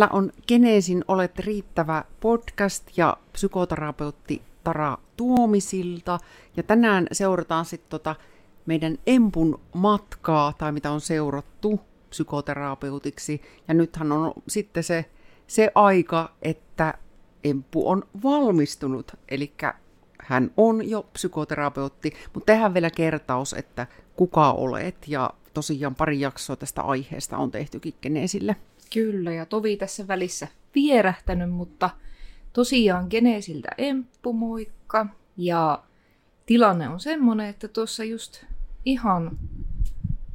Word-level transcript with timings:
Täällä 0.00 0.16
on 0.16 0.32
Geneesin 0.48 1.04
Olet 1.08 1.38
riittävä 1.38 2.04
podcast 2.20 2.96
ja 2.96 3.16
psykoterapeutti 3.32 4.42
Tara 4.64 4.98
Tuomisilta. 5.16 6.18
Ja 6.56 6.62
tänään 6.62 7.06
seurataan 7.12 7.64
sitten 7.64 7.90
tota 7.90 8.16
meidän 8.66 8.98
Empun 9.06 9.60
matkaa, 9.74 10.52
tai 10.58 10.72
mitä 10.72 10.90
on 10.90 11.00
seurattu 11.00 11.80
psykoterapeutiksi. 12.10 13.42
Ja 13.68 13.74
nythän 13.74 14.12
on 14.12 14.32
sitten 14.48 14.84
se, 14.84 15.04
se 15.46 15.72
aika, 15.74 16.32
että 16.42 16.94
Empu 17.44 17.88
on 17.88 18.02
valmistunut, 18.22 19.12
eli 19.28 19.52
hän 20.22 20.50
on 20.56 20.90
jo 20.90 21.02
psykoterapeutti, 21.02 22.12
mutta 22.34 22.52
tehdään 22.52 22.74
vielä 22.74 22.90
kertaus, 22.90 23.52
että 23.52 23.86
kuka 24.16 24.52
olet, 24.52 24.96
ja 25.08 25.30
tosiaan 25.54 25.94
pari 25.94 26.20
jaksoa 26.20 26.56
tästä 26.56 26.82
aiheesta 26.82 27.36
on 27.38 27.50
tehtykin 27.50 27.94
Geneesille. 28.02 28.56
Kyllä, 28.94 29.32
ja 29.32 29.46
Tovi 29.46 29.76
tässä 29.76 30.08
välissä 30.08 30.48
vierähtänyt, 30.74 31.50
mutta 31.50 31.90
tosiaan 32.52 33.06
Geneesiltä 33.10 33.68
Emppu, 33.78 34.32
moikka. 34.32 35.06
Ja 35.36 35.82
tilanne 36.46 36.88
on 36.88 37.00
semmoinen, 37.00 37.46
että 37.46 37.68
tuossa 37.68 38.04
just 38.04 38.44
ihan 38.84 39.38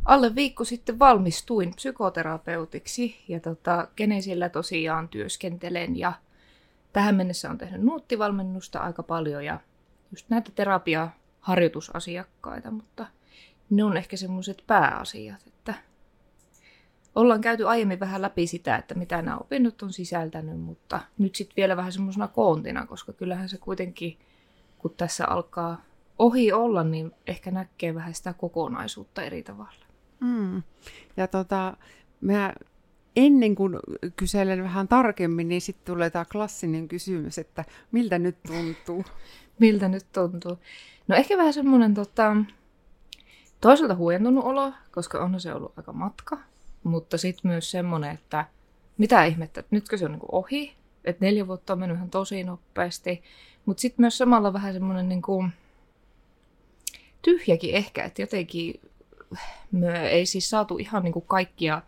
alle 0.05 0.35
viikko 0.35 0.63
sitten 0.63 0.99
valmistuin 0.99 1.75
psykoterapeutiksi 1.75 3.23
ja 3.27 3.39
tota, 3.39 3.87
Geneesillä 3.97 4.49
tosiaan 4.49 5.09
työskentelen 5.09 5.97
ja 5.97 6.13
tähän 6.93 7.15
mennessä 7.15 7.49
on 7.49 7.57
tehnyt 7.57 7.81
nuuttivalmennusta 7.81 8.79
aika 8.79 9.03
paljon 9.03 9.45
ja 9.45 9.59
just 10.11 10.29
näitä 10.29 10.51
terapiaharjoitusasiakkaita, 10.55 12.71
mutta 12.71 13.05
ne 13.69 13.83
on 13.83 13.97
ehkä 13.97 14.17
semmoiset 14.17 14.63
pääasiat, 14.67 15.47
että 15.47 15.73
ollaan 17.15 17.41
käyty 17.41 17.67
aiemmin 17.67 17.99
vähän 17.99 18.21
läpi 18.21 18.47
sitä, 18.47 18.75
että 18.75 18.95
mitä 18.95 19.21
nämä 19.21 19.37
opinnot 19.37 19.81
on 19.81 19.93
sisältänyt, 19.93 20.59
mutta 20.59 20.99
nyt 21.17 21.35
sitten 21.35 21.55
vielä 21.57 21.77
vähän 21.77 21.91
semmoisena 21.91 22.27
koontina, 22.27 22.85
koska 22.85 23.13
kyllähän 23.13 23.49
se 23.49 23.57
kuitenkin, 23.57 24.17
kun 24.77 24.93
tässä 24.97 25.27
alkaa 25.27 25.81
ohi 26.19 26.51
olla, 26.51 26.83
niin 26.83 27.11
ehkä 27.27 27.51
näkee 27.51 27.95
vähän 27.95 28.13
sitä 28.13 28.33
kokonaisuutta 28.33 29.21
eri 29.21 29.43
tavalla. 29.43 29.85
Mm. 30.19 30.63
Ja 31.17 31.27
tota, 31.27 31.77
mä 32.21 32.53
ennen 33.15 33.55
kuin 33.55 33.79
kyselen 34.15 34.63
vähän 34.63 34.87
tarkemmin, 34.87 35.47
niin 35.47 35.61
sitten 35.61 35.93
tulee 35.93 36.09
tämä 36.09 36.25
klassinen 36.25 36.87
kysymys, 36.87 37.37
että 37.37 37.65
miltä 37.91 38.19
nyt 38.19 38.37
tuntuu? 38.47 39.05
miltä 39.59 39.87
nyt 39.87 40.05
tuntuu? 40.11 40.57
No 41.07 41.15
ehkä 41.15 41.37
vähän 41.37 41.53
semmoinen 41.53 41.93
tota, 41.93 42.35
toisaalta 43.61 43.95
huojentunut 43.95 44.45
olo, 44.45 44.73
koska 44.91 45.19
on 45.19 45.39
se 45.39 45.53
ollut 45.53 45.73
aika 45.77 45.93
matka, 45.93 46.37
mutta 46.85 47.17
sitten 47.17 47.51
myös 47.51 47.71
semmoinen, 47.71 48.11
että 48.11 48.45
mitä 48.97 49.25
ihmettä, 49.25 49.59
että 49.59 49.75
nytkö 49.75 49.97
se 49.97 50.05
on 50.05 50.11
niinku 50.11 50.27
ohi, 50.31 50.73
että 51.05 51.25
neljä 51.25 51.47
vuotta 51.47 51.73
on 51.73 51.79
mennyt 51.79 51.97
ihan 51.97 52.09
tosi 52.09 52.43
nopeasti, 52.43 53.23
mutta 53.65 53.81
sitten 53.81 54.03
myös 54.03 54.17
samalla 54.17 54.53
vähän 54.53 54.73
semmoinen 54.73 55.09
niinku 55.09 55.45
tyhjäkin 57.21 57.75
ehkä, 57.75 58.03
että 58.03 58.21
jotenkin 58.21 58.79
me 59.71 60.07
ei 60.07 60.25
siis 60.25 60.49
saatu 60.49 60.77
ihan 60.77 61.03
niinku 61.03 61.21
kaikkia 61.21 61.81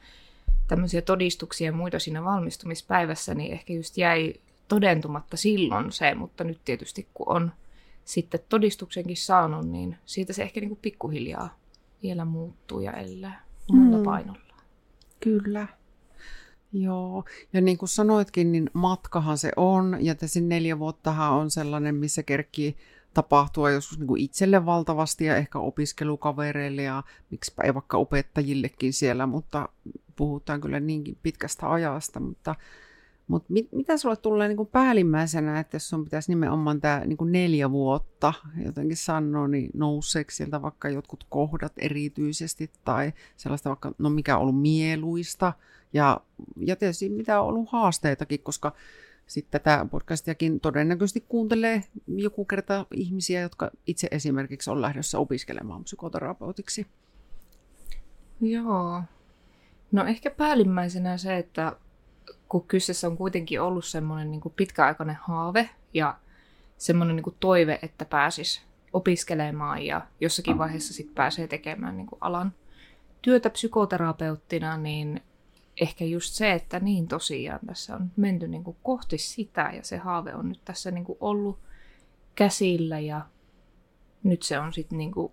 tämmöisiä 0.68 1.02
todistuksia 1.02 1.66
ja 1.66 1.72
muita 1.72 2.00
siinä 2.00 2.24
valmistumispäivässä, 2.24 3.36
niin 3.36 3.54
ehkä 3.54 3.74
just 3.74 3.98
jäi 3.98 4.34
todentumatta 4.68 5.38
silloin 5.38 5.92
se, 5.92 6.16
mutta 6.16 6.44
nyt 6.44 6.60
tietysti 6.66 7.08
kun 7.14 7.36
on 7.36 7.52
sitten 8.06 8.40
todistuksenkin 8.50 9.18
saanut, 9.18 9.68
niin 9.70 9.98
siitä 10.06 10.34
se 10.34 10.44
ehkä 10.44 10.60
niinku 10.60 10.80
pikkuhiljaa 10.82 11.58
vielä 12.04 12.26
muuttuu 12.26 12.80
ja 12.80 12.92
elää 12.92 13.44
omalla 13.70 13.98
mm. 13.98 14.04
painolla. 14.04 14.47
Kyllä. 15.20 15.68
Joo, 16.74 17.24
ja 17.54 17.62
niin 17.62 17.78
kuin 17.78 17.90
sanoitkin, 17.90 18.52
niin 18.52 18.70
matkahan 18.74 19.38
se 19.38 19.52
on, 19.56 19.98
ja 20.02 20.16
tässä 20.16 20.40
neljä 20.42 20.80
vuottahan 20.80 21.34
on 21.34 21.52
sellainen, 21.52 21.96
missä 21.96 22.24
kerkki 22.24 22.78
tapahtua 23.14 23.72
joskus 23.72 24.00
niin 24.00 24.08
kuin 24.08 24.22
itselle 24.22 24.66
valtavasti 24.66 25.26
ja 25.26 25.36
ehkä 25.38 25.60
opiskelukavereille 25.60 26.82
ja 26.82 27.04
miksipä 27.30 27.64
ei 27.64 27.74
vaikka 27.74 27.98
opettajillekin 27.98 28.94
siellä, 28.94 29.26
mutta 29.26 29.70
puhutaan 30.16 30.62
kyllä 30.62 30.80
niinkin 30.80 31.18
pitkästä 31.24 31.72
ajasta, 31.72 32.20
mutta 32.20 32.56
mutta 33.28 33.54
mit, 33.54 33.72
mitä 33.72 33.98
sulle 33.98 34.16
tulee 34.16 34.48
niin 34.48 34.58
kuin 34.58 34.70
päällimmäisenä, 34.70 35.60
että 35.60 35.76
jos 35.76 35.90
sun 35.90 36.04
pitäisi 36.04 36.32
nimenomaan 36.32 36.82
tämä 36.82 37.02
niin 37.06 37.32
neljä 37.32 37.72
vuotta 37.72 38.34
jotenkin 38.66 38.98
sanoa, 38.98 39.48
niin 39.48 39.70
nouseeko 39.74 40.32
sieltä 40.32 40.62
vaikka 40.62 40.90
jotkut 40.90 41.26
kohdat 41.30 41.74
erityisesti 41.78 42.72
tai 42.86 43.14
sellaista 43.38 43.70
vaikka, 43.70 43.92
no 43.98 44.10
mikä 44.10 44.36
on 44.36 44.42
ollut 44.42 44.62
mieluista 44.62 45.54
ja, 45.94 46.22
ja 46.58 46.76
tietysti 46.76 47.10
mitä 47.10 47.42
on 47.42 47.48
ollut 47.48 47.70
haasteitakin, 47.72 48.40
koska 48.44 48.72
sitten 49.28 49.62
tätä 49.62 49.86
podcastiakin 49.92 50.60
todennäköisesti 50.60 51.26
kuuntelee 51.30 51.84
joku 52.08 52.46
kerta 52.46 52.86
ihmisiä, 52.94 53.42
jotka 53.42 53.72
itse 53.88 54.08
esimerkiksi 54.12 54.70
on 54.70 54.82
lähdössä 54.82 55.20
opiskelemaan 55.20 55.84
psykoterapeutiksi. 55.84 56.88
Joo. 58.42 59.02
No 59.92 60.06
ehkä 60.06 60.32
päällimmäisenä 60.32 61.18
se, 61.18 61.38
että 61.38 61.76
kun 62.50 62.68
kyseessä 62.68 63.08
on 63.08 63.18
kuitenkin 63.18 63.62
ollut 63.62 63.86
semmoinen 63.86 64.32
niin 64.32 64.42
pitkäaikainen 64.56 65.18
haave 65.22 65.70
ja 65.94 66.18
semmoinen 66.78 67.16
niin 67.16 67.36
toive, 67.40 67.80
että 67.82 68.06
pääsis 68.06 68.62
opiskelemaan 68.94 69.86
ja 69.86 70.02
jossakin 70.22 70.58
vaiheessa 70.58 70.94
sitten 70.94 71.16
pääsee 71.16 71.48
tekemään 71.48 71.98
niin 71.98 72.08
alan 72.22 72.54
työtä 73.22 73.50
psykoterapeuttina, 73.50 74.78
niin 74.78 75.24
ehkä 75.82 76.06
just 76.06 76.34
se, 76.34 76.52
että 76.52 76.80
niin 76.80 77.08
tosiaan 77.08 77.60
tässä 77.68 77.96
on 77.96 78.12
menty 78.16 78.48
niin 78.48 78.64
kuin 78.64 78.78
kohti 78.84 79.18
sitä 79.18 79.72
ja 79.76 79.84
se 79.84 79.98
haave 79.98 80.36
on 80.36 80.50
nyt 80.50 80.62
tässä 80.66 80.92
niin 80.92 81.06
kuin 81.06 81.18
ollut 81.22 81.60
käsillä 82.36 83.00
ja 83.00 83.22
nyt 84.24 84.44
se 84.44 84.60
on 84.60 84.74
sitten 84.74 84.98
niin 84.98 85.12
kuin 85.12 85.32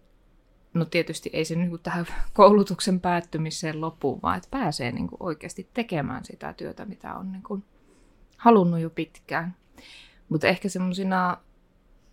no 0.75 0.85
tietysti 0.85 1.31
ei 1.33 1.45
se 1.45 1.55
niin 1.55 1.79
tähän 1.83 2.07
koulutuksen 2.33 3.01
päättymiseen 3.01 3.81
lopuun, 3.81 4.23
vaan 4.23 4.37
että 4.37 4.49
pääsee 4.51 4.93
niin 4.93 5.09
kuin 5.09 5.23
oikeasti 5.23 5.69
tekemään 5.75 6.25
sitä 6.25 6.53
työtä, 6.53 6.85
mitä 6.85 7.15
on 7.15 7.33
niin 7.33 7.43
kuin 7.43 7.65
halunnut 8.37 8.81
jo 8.81 8.91
pitkään. 8.91 9.57
Mutta 10.29 10.47
ehkä 10.47 10.69
semmoisina 10.69 11.37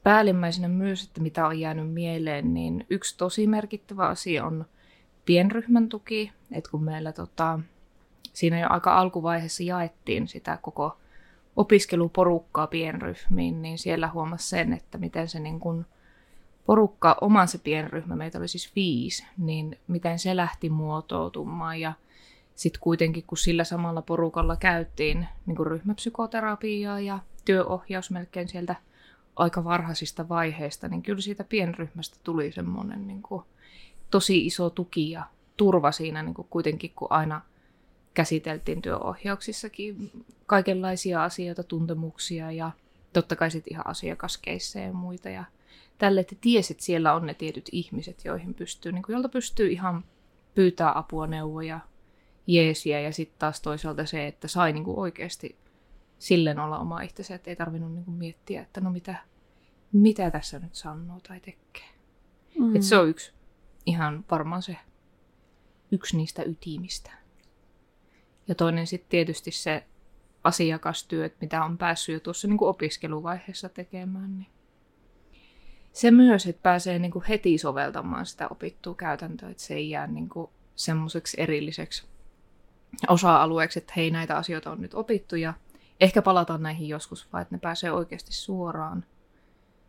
päällimmäisenä 0.04 0.68
myös, 0.68 1.04
että 1.04 1.22
mitä 1.22 1.48
on 1.48 1.60
jäänyt 1.60 1.94
mieleen, 1.94 2.54
niin 2.54 2.86
yksi 2.90 3.18
tosi 3.18 3.48
merkittävä 3.48 4.08
asia 4.08 4.46
on 4.46 4.66
pienryhmän 5.26 5.90
tuki. 5.90 6.32
Että 6.52 6.72
kun 6.72 6.84
meillä 6.84 7.12
tota, 7.12 7.60
siinä 8.34 8.60
jo 8.60 8.68
aika 8.70 8.98
alkuvaiheessa 8.98 9.64
jaettiin 9.64 10.28
sitä 10.28 10.58
koko 10.62 10.98
opiskeluporukkaa 11.56 12.68
pienryhmiin, 12.68 13.62
niin 13.62 13.78
siellä 13.78 14.08
huomasi 14.08 14.50
sen, 14.50 14.74
että 14.74 14.98
miten 14.98 15.28
se 15.30 15.40
niin 15.40 15.60
kuin– 15.60 15.86
porukka, 16.66 17.18
oman 17.22 17.48
se 17.48 17.58
pienryhmä, 17.58 18.16
meitä 18.16 18.38
oli 18.38 18.48
siis 18.48 18.76
viisi, 18.76 19.26
niin 19.38 19.80
miten 19.88 20.20
se 20.20 20.36
lähti 20.36 20.70
muotoutumaan 20.70 21.80
ja 21.80 21.94
sitten 22.56 22.82
kuitenkin, 22.82 23.24
kun 23.28 23.38
sillä 23.38 23.64
samalla 23.64 24.02
porukalla 24.02 24.56
käytiin 24.56 25.28
niin 25.46 25.56
kuin 25.56 25.68
ryhmäpsykoterapiaa 25.68 27.00
ja 27.00 27.20
työohjaus 27.46 28.12
melkein 28.12 28.48
sieltä 28.48 28.76
aika 29.36 29.64
varhaisista 29.64 30.30
vaiheista, 30.30 30.88
niin 30.88 31.02
kyllä 31.02 31.22
siitä 31.22 31.44
pienryhmästä 31.44 32.18
tuli 32.24 32.52
semmoinen 32.52 33.08
niin 33.08 33.22
kuin 33.22 33.44
tosi 34.12 34.46
iso 34.46 34.70
tuki 34.70 35.12
ja 35.12 35.24
turva 35.58 35.92
siinä 35.92 36.24
niin 36.24 36.34
kuin 36.34 36.48
kuitenkin, 36.50 36.92
kun 36.96 37.08
aina 37.12 37.42
käsiteltiin 38.14 38.82
työohjauksissakin 38.82 40.12
kaikenlaisia 40.46 41.24
asioita, 41.24 41.64
tuntemuksia 41.64 42.52
ja 42.52 42.72
totta 43.14 43.36
kai 43.36 43.52
sitten 43.52 43.74
ihan 43.74 43.88
asiakaskeissejä 43.88 44.88
ja 44.88 44.94
muita. 44.94 45.30
Ja 45.30 45.44
tälle, 46.02 46.22
että 46.22 46.36
tiesit, 46.42 46.76
että 46.76 46.84
siellä 46.84 47.14
on 47.14 47.26
ne 47.26 47.34
tietyt 47.34 47.70
ihmiset, 47.72 48.26
joihin 48.26 48.54
pystyy, 48.54 48.92
niin 48.92 49.04
kuin, 49.04 49.14
jolta 49.14 49.30
pystyy 49.30 49.72
ihan 49.72 50.04
pyytää 50.56 50.98
apua, 50.98 51.28
neuvoja, 51.28 51.80
jeesiä 52.48 53.00
ja 53.00 53.14
sitten 53.14 53.40
taas 53.40 53.62
toisaalta 53.62 54.06
se, 54.06 54.28
että 54.28 54.48
sai 54.48 54.74
niin 54.74 54.84
kuin 54.84 54.98
oikeasti 54.98 55.58
silleen 56.20 56.60
olla 56.60 56.80
oma 56.80 57.02
itsensä, 57.02 57.36
että 57.36 57.50
ei 57.50 57.56
tarvinnut 57.56 57.94
niin 57.94 58.06
kuin 58.06 58.18
miettiä, 58.18 58.62
että 58.62 58.82
no 58.82 58.92
mitä, 58.92 59.16
mitä 59.92 60.32
tässä 60.32 60.60
nyt 60.60 60.76
sanoo 60.76 61.20
tai 61.28 61.40
tekee. 61.40 61.90
Mm. 62.60 62.76
Et 62.76 62.84
se 62.84 62.98
on 62.98 63.10
yksi, 63.10 63.34
ihan 63.86 64.26
varmaan 64.32 64.62
se 64.62 64.78
yksi 65.92 66.18
niistä 66.18 66.44
ytimistä. 66.44 67.12
Ja 68.48 68.56
toinen 68.56 68.88
sitten 68.88 69.10
tietysti 69.10 69.52
se 69.52 69.84
asiakastyö, 70.44 71.30
mitä 71.42 71.64
on 71.64 71.78
päässyt 71.78 72.14
jo 72.14 72.20
tuossa 72.20 72.48
niin 72.48 72.58
kuin 72.58 72.70
opiskeluvaiheessa 72.70 73.70
tekemään, 73.70 74.38
niin 74.38 74.61
se 75.94 76.12
myös, 76.12 76.46
että 76.46 76.62
pääsee 76.64 77.00
niin 77.00 77.12
kuin 77.12 77.26
heti 77.26 77.58
soveltamaan 77.58 78.26
sitä 78.26 78.48
opittua 78.48 78.96
käytäntöä, 78.96 79.50
että 79.50 79.64
se 79.64 79.74
ei 79.74 79.90
jää 79.90 80.08
niin 80.08 80.30
kuin 80.30 80.50
semmoiseksi 80.76 81.42
erilliseksi 81.42 82.04
osa-alueeksi, 83.08 83.80
että 83.80 83.94
hei 83.96 84.12
näitä 84.12 84.38
asioita 84.38 84.72
on 84.72 84.82
nyt 84.82 84.94
opittu 84.94 85.36
ja 85.36 85.54
ehkä 86.00 86.22
palataan 86.22 86.64
näihin 86.64 86.88
joskus, 86.88 87.34
vaan 87.34 87.42
että 87.42 87.56
ne 87.56 87.60
pääsee 87.60 87.92
oikeasti 87.92 88.34
suoraan 88.34 89.06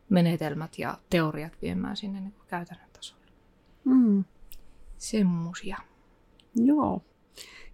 menetelmät 0.08 0.78
ja 0.78 0.98
teoriat 1.10 1.52
viemään 1.62 1.96
sinne 1.96 2.20
niin 2.20 2.32
kuin 2.32 2.46
käytännön 2.48 2.90
tasolle. 2.92 3.26
Mm. 3.84 4.24
Semmosia. 4.98 5.78
Joo. 6.54 7.02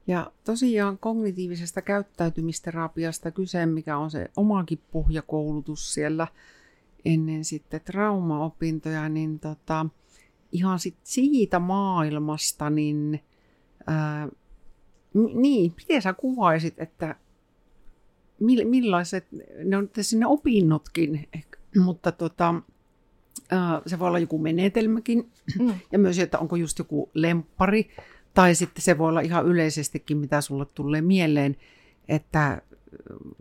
Ja 0.07 0.33
tosiaan 0.45 0.99
kognitiivisesta 0.99 1.83
käyttäytymisterapiasta 1.83 3.31
kyse, 3.31 3.67
mikä 3.67 3.97
on 3.97 4.11
se 4.11 4.31
omakin 4.37 4.81
pohjakoulutus 4.93 5.95
siellä 5.95 6.27
ennen 7.05 7.45
sitten 7.45 7.81
traumaopintoja, 7.81 9.09
niin 9.09 9.41
tota, 9.41 9.87
ihan 10.53 10.79
sit 10.79 10.97
siitä 11.05 11.59
maailmasta, 11.59 12.71
niin 12.71 13.21
ää, 13.87 14.29
niin, 15.35 15.73
miten 15.77 16.03
sä 16.03 16.13
kuvaisit, 16.13 16.75
että 16.79 17.15
millaiset, 18.65 19.27
ne 19.65 19.77
on 19.77 19.91
sinne 20.01 20.27
opinnotkin, 20.27 21.29
mutta 21.85 22.13
tota, 22.13 22.55
se 23.87 23.99
voi 23.99 24.09
olla 24.09 24.19
joku 24.19 24.39
menetelmäkin, 24.39 25.31
mm. 25.59 25.75
ja 25.93 25.99
myös, 25.99 26.19
että 26.19 26.39
onko 26.39 26.57
just 26.57 26.79
joku 26.79 27.11
lemppari, 27.15 27.91
tai 28.35 28.55
sitten 28.55 28.83
se 28.83 28.99
voi 28.99 29.09
olla 29.09 29.21
ihan 29.21 29.47
yleisestikin, 29.47 30.17
mitä 30.17 30.41
sulle 30.41 30.67
tulee 30.67 31.01
mieleen, 31.01 31.57
että 32.09 32.63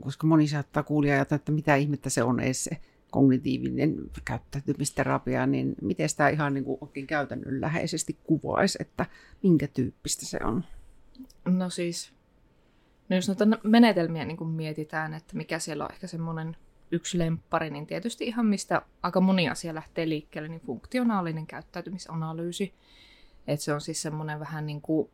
koska 0.01 0.27
moni 0.27 0.47
saattaa 0.47 0.83
kuulia 0.83 1.13
ajatella, 1.13 1.35
että 1.35 1.51
mitä 1.51 1.75
ihmettä 1.75 2.09
se 2.09 2.23
on 2.23 2.39
edes 2.39 2.63
se 2.63 2.77
kognitiivinen 3.17 3.95
käyttäytymisterapia, 4.25 5.47
niin 5.47 5.75
miten 5.81 6.09
sitä 6.09 6.29
ihan 6.29 6.53
niin 6.53 6.63
kuin 6.63 6.77
oikein 6.81 7.07
käytännönläheisesti 7.07 8.17
kuvaisi, 8.23 8.77
että 8.81 9.05
minkä 9.43 9.67
tyyppistä 9.67 10.25
se 10.25 10.39
on? 10.43 10.63
No 11.45 11.69
siis, 11.69 12.13
no 13.09 13.15
jos 13.15 13.27
noita 13.27 13.45
menetelmiä 13.63 14.25
niin 14.25 14.37
kuin 14.37 14.49
mietitään, 14.49 15.13
että 15.13 15.35
mikä 15.35 15.59
siellä 15.59 15.83
on 15.83 15.91
ehkä 15.91 16.07
semmoinen 16.07 16.55
yksi 16.91 17.17
lemppari, 17.17 17.69
niin 17.69 17.87
tietysti 17.87 18.25
ihan 18.25 18.45
mistä 18.45 18.81
aika 19.03 19.21
moni 19.21 19.49
asia 19.49 19.75
lähtee 19.75 20.09
liikkeelle, 20.09 20.49
niin 20.49 20.61
funktionaalinen 20.61 21.47
käyttäytymisanalyysi. 21.47 22.73
Että 23.47 23.63
se 23.63 23.73
on 23.73 23.81
siis 23.81 24.01
semmoinen 24.01 24.39
vähän 24.39 24.65
niin 24.65 24.81
kuin 24.81 25.09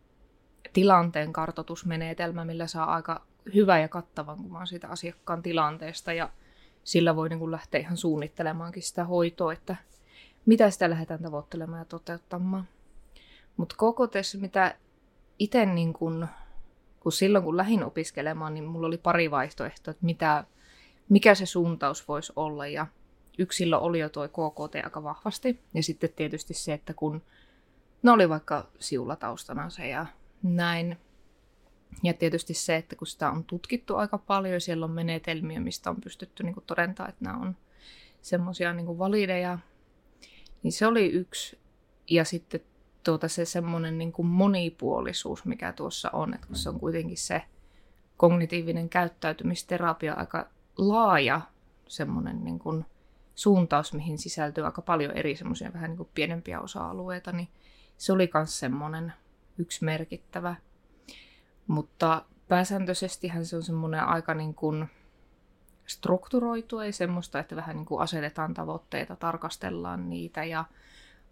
tilanteen 0.73 1.33
kartotusmenetelmä, 1.33 2.45
millä 2.45 2.67
saa 2.67 2.93
aika 2.93 3.25
hyvä 3.53 3.79
ja 3.79 3.87
kattavan 3.87 4.37
kuvan 4.37 4.67
siitä 4.67 4.87
asiakkaan 4.87 5.43
tilanteesta 5.43 6.13
ja 6.13 6.29
sillä 6.83 7.15
voi 7.15 7.29
niin 7.29 7.39
kuin 7.39 7.51
lähteä 7.51 7.81
ihan 7.81 7.97
suunnittelemaankin 7.97 8.83
sitä 8.83 9.05
hoitoa, 9.05 9.53
että 9.53 9.75
mitä 10.45 10.69
sitä 10.69 10.89
lähdetään 10.89 11.23
tavoittelemaan 11.23 11.79
ja 11.79 11.85
toteuttamaan. 11.85 12.67
Mutta 13.57 13.75
koko 13.77 14.07
tässä, 14.07 14.37
mitä 14.37 14.75
itse 15.39 15.65
niin 15.65 15.93
kun, 15.93 16.27
kun 16.99 17.11
silloin 17.11 17.43
kun 17.43 17.57
lähdin 17.57 17.83
opiskelemaan, 17.83 18.53
niin 18.53 18.63
mulla 18.63 18.87
oli 18.87 18.97
pari 18.97 19.31
vaihtoehtoa, 19.31 19.91
että 19.91 20.05
mitä, 20.05 20.43
mikä 21.09 21.35
se 21.35 21.45
suuntaus 21.45 22.07
voisi 22.07 22.33
olla. 22.35 22.67
Ja 22.67 22.87
yksilö 23.37 23.77
oli 23.77 23.99
jo 23.99 24.09
tuo 24.09 24.27
KKT 24.27 24.75
aika 24.83 25.03
vahvasti. 25.03 25.59
Ja 25.73 25.83
sitten 25.83 26.09
tietysti 26.15 26.53
se, 26.53 26.73
että 26.73 26.93
kun 26.93 27.21
ne 28.03 28.11
oli 28.11 28.29
vaikka 28.29 28.67
siulataustana 28.79 29.69
se 29.69 29.87
ja 29.87 30.05
näin. 30.43 30.97
Ja 32.03 32.13
tietysti 32.13 32.53
se, 32.53 32.75
että 32.75 32.95
kun 32.95 33.07
sitä 33.07 33.31
on 33.31 33.43
tutkittu 33.43 33.95
aika 33.95 34.17
paljon, 34.17 34.61
siellä 34.61 34.85
on 34.85 34.91
menetelmiä, 34.91 35.59
mistä 35.59 35.89
on 35.89 36.01
pystytty 36.01 36.43
niin 36.43 36.55
todentamaan, 36.67 37.09
että 37.09 37.25
nämä 37.25 37.37
on 37.37 37.55
semmoisia 38.21 38.73
niin 38.73 38.97
valideja, 38.97 39.59
niin 40.63 40.71
se 40.71 40.87
oli 40.87 41.11
yksi. 41.11 41.59
Ja 42.09 42.25
sitten 42.25 42.61
tuota 43.03 43.27
se 43.27 43.45
semmoinen 43.45 43.97
niin 43.97 44.11
kuin 44.11 44.25
monipuolisuus, 44.25 45.45
mikä 45.45 45.73
tuossa 45.73 46.09
on, 46.13 46.33
että 46.33 46.47
kun 46.47 46.55
se 46.55 46.69
on 46.69 46.79
kuitenkin 46.79 47.17
se 47.17 47.41
kognitiivinen 48.17 48.89
käyttäytymisterapia 48.89 50.13
aika 50.13 50.49
laaja 50.77 51.41
semmoinen 51.87 52.43
niin 52.43 52.59
kuin 52.59 52.85
suuntaus, 53.35 53.93
mihin 53.93 54.17
sisältyy 54.17 54.65
aika 54.65 54.81
paljon 54.81 55.11
eri 55.11 55.35
semmoisia 55.35 55.73
vähän 55.73 55.89
niin 55.89 55.97
kuin 55.97 56.09
pienempiä 56.13 56.61
osa-alueita, 56.61 57.31
niin 57.31 57.47
se 57.97 58.13
oli 58.13 58.29
myös 58.33 58.59
semmoinen 58.59 59.13
yksi 59.57 59.85
merkittävä. 59.85 60.55
Mutta 61.67 62.25
pääsääntöisestihän 62.47 63.45
se 63.45 63.55
on 63.55 63.63
semmoinen 63.63 64.03
aika 64.03 64.33
niin 64.33 64.53
kuin 64.53 64.89
strukturoitu, 65.85 66.79
ei 66.79 66.91
semmoista, 66.91 67.39
että 67.39 67.55
vähän 67.55 67.75
niin 67.75 67.85
kuin 67.85 68.01
asetetaan 68.01 68.53
tavoitteita, 68.53 69.15
tarkastellaan 69.15 70.09
niitä 70.09 70.43
ja 70.43 70.65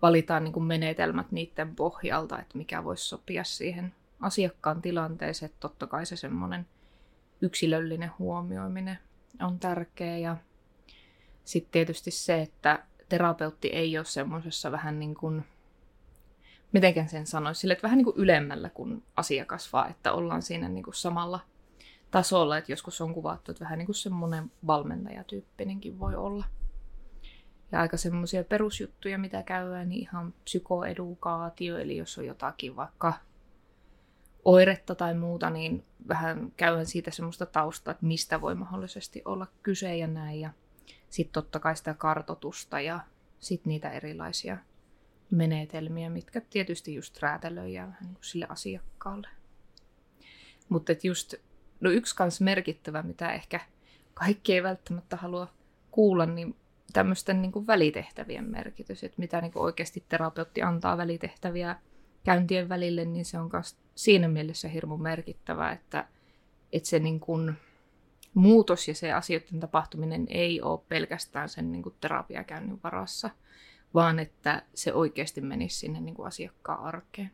valitaan 0.01 0.43
niin 0.43 0.53
kuin 0.53 0.63
menetelmät 0.63 1.31
niiden 1.31 1.75
pohjalta, 1.75 2.39
että 2.39 2.57
mikä 2.57 2.83
voisi 2.83 3.05
sopia 3.05 3.43
siihen 3.43 3.93
asiakkaan 4.19 4.81
tilanteeseen. 4.81 5.51
Totta 5.59 5.87
kai 5.87 6.05
se 6.05 6.15
semmoinen 6.15 6.67
yksilöllinen 7.41 8.11
huomioiminen 8.19 8.99
on 9.41 9.59
tärkeä 9.59 10.17
ja 10.17 10.37
sitten 11.45 11.71
tietysti 11.71 12.11
se, 12.11 12.41
että 12.41 12.83
terapeutti 13.09 13.67
ei 13.67 13.97
ole 13.97 14.05
semmoisessa 14.05 14.71
vähän 14.71 14.99
niin 14.99 15.15
kuin, 15.15 15.45
miten 16.71 17.09
sen 17.09 17.27
sanoisi, 17.27 17.61
sille, 17.61 17.71
että 17.73 17.83
vähän 17.83 17.97
niin 17.97 18.05
kuin 18.05 18.17
ylemmällä 18.17 18.69
kuin 18.69 19.03
asiakas, 19.15 19.73
vaan 19.73 19.91
että 19.91 20.13
ollaan 20.13 20.41
siinä 20.41 20.69
niin 20.69 20.83
kuin 20.83 20.95
samalla 20.95 21.39
tasolla, 22.11 22.57
että 22.57 22.71
joskus 22.71 23.01
on 23.01 23.13
kuvattu, 23.13 23.51
että 23.51 23.63
vähän 23.63 23.77
niin 23.77 23.85
kuin 23.85 23.95
semmoinen 23.95 24.51
valmentajatyyppinenkin 24.67 25.99
voi 25.99 26.15
olla 26.15 26.45
ja 27.71 27.79
aika 27.79 27.97
semmoisia 27.97 28.43
perusjuttuja, 28.43 29.17
mitä 29.17 29.43
käydään, 29.43 29.89
niin 29.89 30.01
ihan 30.01 30.33
psykoedukaatio, 30.43 31.77
eli 31.77 31.97
jos 31.97 32.17
on 32.17 32.25
jotakin 32.25 32.75
vaikka 32.75 33.13
oiretta 34.45 34.95
tai 34.95 35.13
muuta, 35.13 35.49
niin 35.49 35.85
vähän 36.07 36.51
käydään 36.57 36.85
siitä 36.85 37.11
semmoista 37.11 37.45
taustaa, 37.45 37.91
että 37.91 38.05
mistä 38.05 38.41
voi 38.41 38.55
mahdollisesti 38.55 39.21
olla 39.25 39.47
kyse 39.63 39.97
ja 39.97 40.07
näin. 40.07 40.39
Ja 40.39 40.49
sitten 41.09 41.33
totta 41.33 41.59
kai 41.59 41.75
sitä 41.75 41.93
kartotusta 41.93 42.81
ja 42.81 42.99
sitten 43.39 43.69
niitä 43.69 43.89
erilaisia 43.89 44.57
menetelmiä, 45.31 46.09
mitkä 46.09 46.41
tietysti 46.41 46.95
just 46.95 47.19
räätälöijää 47.19 47.87
vähän 47.87 48.03
niin 48.03 48.13
kuin 48.13 48.25
sille 48.25 48.45
asiakkaalle. 48.49 49.27
Mutta 50.69 50.93
just, 51.03 51.33
no 51.79 51.91
yksi 51.91 52.15
kans 52.15 52.41
merkittävä, 52.41 53.03
mitä 53.03 53.33
ehkä 53.33 53.59
kaikki 54.13 54.53
ei 54.53 54.63
välttämättä 54.63 55.15
halua 55.15 55.47
kuulla, 55.91 56.25
niin 56.25 56.55
tämmöisten 56.93 57.41
niin 57.41 57.51
kuin 57.51 57.67
välitehtävien 57.67 58.49
merkitys, 58.49 59.03
että 59.03 59.19
mitä 59.19 59.41
niin 59.41 59.51
kuin 59.51 59.63
oikeasti 59.63 60.03
terapeutti 60.09 60.61
antaa 60.61 60.97
välitehtäviä 60.97 61.75
käyntien 62.23 62.69
välille, 62.69 63.05
niin 63.05 63.25
se 63.25 63.39
on 63.39 63.49
myös 63.53 63.77
siinä 63.95 64.27
mielessä 64.27 64.67
hirmu 64.67 64.97
merkittävä, 64.97 65.71
että, 65.71 66.07
että 66.73 66.89
se 66.89 66.99
niin 66.99 67.19
kuin 67.19 67.53
muutos 68.33 68.87
ja 68.87 68.95
se 68.95 69.11
asioiden 69.13 69.59
tapahtuminen 69.59 70.25
ei 70.29 70.61
ole 70.61 70.79
pelkästään 70.89 71.49
sen 71.49 71.71
niin 71.71 71.83
kuin 71.83 71.95
terapiakäynnin 72.01 72.79
varassa, 72.83 73.29
vaan 73.93 74.19
että 74.19 74.63
se 74.73 74.93
oikeasti 74.93 75.41
menisi 75.41 75.75
sinne 75.75 75.99
niin 75.99 76.15
kuin 76.15 76.27
asiakkaan 76.27 76.83
arkeen. 76.83 77.31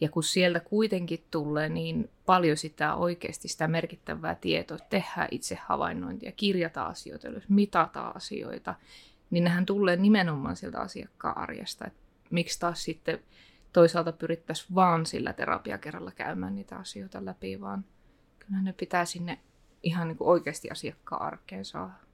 Ja 0.00 0.08
kun 0.08 0.22
sieltä 0.22 0.60
kuitenkin 0.60 1.24
tulee 1.30 1.68
niin 1.68 2.10
paljon 2.26 2.56
sitä 2.56 2.94
oikeasti 2.94 3.48
sitä 3.48 3.68
merkittävää 3.68 4.34
tietoa, 4.34 4.76
että 4.76 4.88
tehdään 4.88 5.28
itse 5.30 5.58
havainnointia, 5.66 6.32
kirjata 6.32 6.84
asioita 6.84 7.28
mitata 7.48 8.08
asioita, 8.08 8.74
niin 9.30 9.44
nehän 9.44 9.66
tulee 9.66 9.96
nimenomaan 9.96 10.56
sieltä 10.56 10.80
asiakkaan 10.80 11.38
arjesta. 11.38 11.86
Et 11.86 11.94
miksi 12.30 12.60
taas 12.60 12.84
sitten 12.84 13.18
toisaalta 13.72 14.12
pyrittäisiin 14.12 14.74
vaan 14.74 15.06
sillä 15.06 15.32
terapiakerralla 15.32 16.12
käymään 16.12 16.54
niitä 16.54 16.76
asioita 16.76 17.24
läpi, 17.24 17.60
vaan 17.60 17.84
kyllä 18.38 18.62
ne 18.62 18.72
pitää 18.72 19.04
sinne 19.04 19.38
ihan 19.82 20.08
niin 20.08 20.18
kuin 20.18 20.28
oikeasti 20.28 20.70
asiakkaan 20.70 21.22
arkeen 21.22 21.64
saada. 21.64 22.05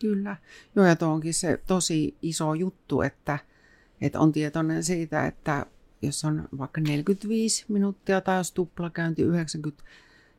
Kyllä. 0.00 0.36
Joo, 0.76 0.86
ja 0.86 0.96
tuo 0.96 1.08
onkin 1.08 1.34
se 1.34 1.60
tosi 1.66 2.16
iso 2.22 2.54
juttu, 2.54 3.02
että, 3.02 3.38
että 4.00 4.20
on 4.20 4.32
tietoinen 4.32 4.84
siitä, 4.84 5.26
että 5.26 5.66
jos 6.02 6.24
on 6.24 6.48
vaikka 6.58 6.80
45 6.80 7.64
minuuttia 7.68 8.20
tai 8.20 8.36
jos 8.36 8.52
tuplakäynti 8.52 9.22
90 9.22 9.84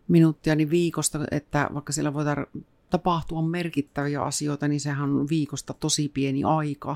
minuuttia, 0.08 0.56
niin 0.56 0.70
viikosta, 0.70 1.20
että 1.32 1.70
vaikka 1.74 1.94
siellä 1.94 2.14
voi 2.14 2.24
tar- 2.24 2.62
tapahtua 2.90 3.42
merkittäviä 3.42 4.22
asioita, 4.22 4.68
niin 4.68 4.80
sehän 4.80 5.10
on 5.10 5.30
viikosta 5.30 5.74
tosi 5.74 6.12
pieni 6.14 6.44
aika. 6.44 6.96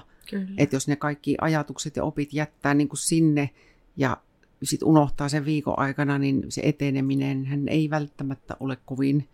Että 0.58 0.76
jos 0.76 0.88
ne 0.88 0.96
kaikki 0.96 1.36
ajatukset 1.42 1.96
ja 1.96 2.04
opit 2.04 2.34
jättää 2.34 2.74
niin 2.74 2.90
kuin 2.90 3.00
sinne 3.00 3.50
ja 3.98 4.18
sitten 4.64 4.88
unohtaa 4.88 5.30
sen 5.30 5.46
viikon 5.46 5.80
aikana, 5.80 6.18
niin 6.18 6.46
se 6.50 6.62
eteneminen 6.64 7.46
hän 7.46 7.68
ei 7.68 7.90
välttämättä 7.90 8.58
ole 8.60 8.78
kovin, 8.86 9.28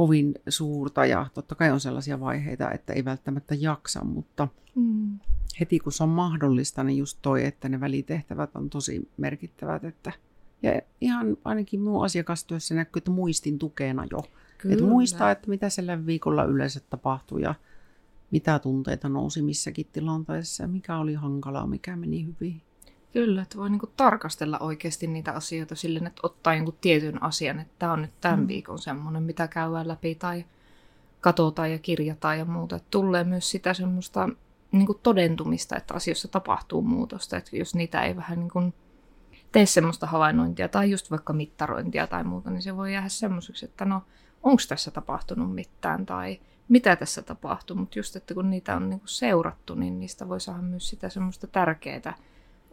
kovin 0.00 0.34
suurta. 0.48 1.06
Ja 1.06 1.26
totta 1.34 1.54
kai 1.54 1.70
on 1.70 1.80
sellaisia 1.80 2.20
vaiheita, 2.20 2.70
että 2.70 2.92
ei 2.92 3.04
välttämättä 3.04 3.54
jaksa, 3.54 4.04
mutta 4.04 4.48
mm 4.74 5.18
heti 5.60 5.78
kun 5.78 5.92
se 5.92 6.02
on 6.02 6.08
mahdollista, 6.08 6.84
niin 6.84 6.98
just 6.98 7.18
toi, 7.22 7.44
että 7.44 7.68
ne 7.68 7.80
välitehtävät 7.80 8.56
on 8.56 8.70
tosi 8.70 9.08
merkittävät. 9.16 9.84
Että, 9.84 10.12
ja 10.62 10.80
ihan 11.00 11.36
ainakin 11.44 11.80
minun 11.80 12.04
asiakastyössä 12.04 12.74
näkyy, 12.74 13.00
että 13.00 13.10
muistin 13.10 13.58
tukena 13.58 14.06
jo. 14.10 14.18
Että 14.70 14.84
muistaa, 14.84 15.30
että 15.30 15.50
mitä 15.50 15.68
sillä 15.68 16.06
viikolla 16.06 16.44
yleensä 16.44 16.80
tapahtui 16.90 17.42
ja 17.42 17.54
mitä 18.30 18.58
tunteita 18.58 19.08
nousi 19.08 19.42
missäkin 19.42 19.86
tilanteessa 19.92 20.64
ja 20.64 20.68
mikä 20.68 20.98
oli 20.98 21.14
hankalaa, 21.14 21.66
mikä 21.66 21.96
meni 21.96 22.26
hyvin. 22.26 22.62
Kyllä, 23.12 23.42
että 23.42 23.58
voi 23.58 23.70
niinku 23.70 23.86
tarkastella 23.96 24.58
oikeasti 24.58 25.06
niitä 25.06 25.32
asioita 25.32 25.74
silleen, 25.74 26.06
että 26.06 26.20
ottaa 26.22 26.54
jonkun 26.54 26.78
tietyn 26.80 27.22
asian, 27.22 27.60
että 27.60 27.74
tämä 27.78 27.92
on 27.92 28.02
nyt 28.02 28.20
tämän 28.20 28.40
mm. 28.40 28.48
viikon 28.48 28.78
semmoinen, 28.78 29.22
mitä 29.22 29.48
käydään 29.48 29.88
läpi 29.88 30.14
tai 30.14 30.44
katsotaan 31.20 31.72
ja 31.72 31.78
kirjataan 31.78 32.38
ja 32.38 32.44
muuta. 32.44 32.76
Että 32.76 32.88
tulee 32.90 33.24
myös 33.24 33.50
sitä 33.50 33.74
semmoista 33.74 34.28
niin 34.72 34.86
kuin 34.86 34.98
todentumista, 35.02 35.76
että 35.76 35.94
asioissa 35.94 36.28
tapahtuu 36.28 36.82
muutosta. 36.82 37.36
Että 37.36 37.56
jos 37.56 37.74
niitä 37.74 38.02
ei 38.02 38.16
vähän 38.16 38.38
niin 38.38 38.50
kuin 38.50 38.74
tee 39.52 39.66
semmoista 39.66 40.06
havainnointia 40.06 40.68
tai 40.68 40.90
just 40.90 41.10
vaikka 41.10 41.32
mittarointia 41.32 42.06
tai 42.06 42.24
muuta, 42.24 42.50
niin 42.50 42.62
se 42.62 42.76
voi 42.76 42.92
jäädä 42.92 43.08
semmoiseksi, 43.08 43.64
että 43.64 43.84
no 43.84 44.02
onko 44.42 44.62
tässä 44.68 44.90
tapahtunut 44.90 45.54
mitään 45.54 46.06
tai 46.06 46.40
mitä 46.68 46.96
tässä 46.96 47.22
tapahtuu, 47.22 47.76
mutta 47.76 47.98
just, 47.98 48.16
että 48.16 48.34
kun 48.34 48.50
niitä 48.50 48.76
on 48.76 48.90
niinku 48.90 49.06
seurattu, 49.06 49.74
niin 49.74 50.00
niistä 50.00 50.28
voi 50.28 50.40
saada 50.40 50.62
myös 50.62 50.88
sitä 50.88 51.08
semmoista 51.08 51.46
tärkeää 51.46 52.14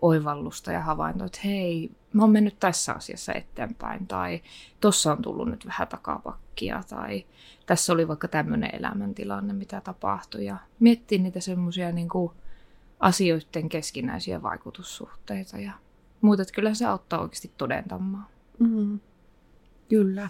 oivallusta 0.02 0.72
ja 0.72 0.82
havaintoa, 0.82 1.26
että 1.26 1.40
hei, 1.46 1.92
mä 2.14 2.24
oon 2.24 2.32
mennyt 2.32 2.60
tässä 2.60 2.94
asiassa 2.94 3.34
eteenpäin, 3.34 4.08
tai 4.08 4.42
tossa 4.82 5.12
on 5.12 5.22
tullut 5.22 5.50
nyt 5.50 5.66
vähän 5.66 5.88
takapakkia, 5.88 6.84
tai 6.90 7.26
tässä 7.66 7.94
oli 7.94 8.08
vaikka 8.08 8.28
tämmöinen 8.28 8.76
elämäntilanne, 8.76 9.54
mitä 9.54 9.82
tapahtui, 9.82 10.46
ja 10.46 10.58
miettii 10.80 11.18
niitä 11.18 11.40
semmoisia 11.40 11.92
niin 11.92 12.10
asioiden 13.00 13.70
keskinäisiä 13.70 14.42
vaikutussuhteita 14.44 15.58
ja 15.58 15.72
muuta, 16.22 16.42
että 16.42 16.54
kyllä 16.54 16.74
se 16.74 16.86
auttaa 16.86 17.20
oikeasti 17.20 17.52
todentamaan. 17.58 18.28
Mm, 18.60 19.00
kyllä. 19.90 20.30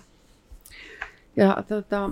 Ja 1.35 1.63
tota, 1.67 2.09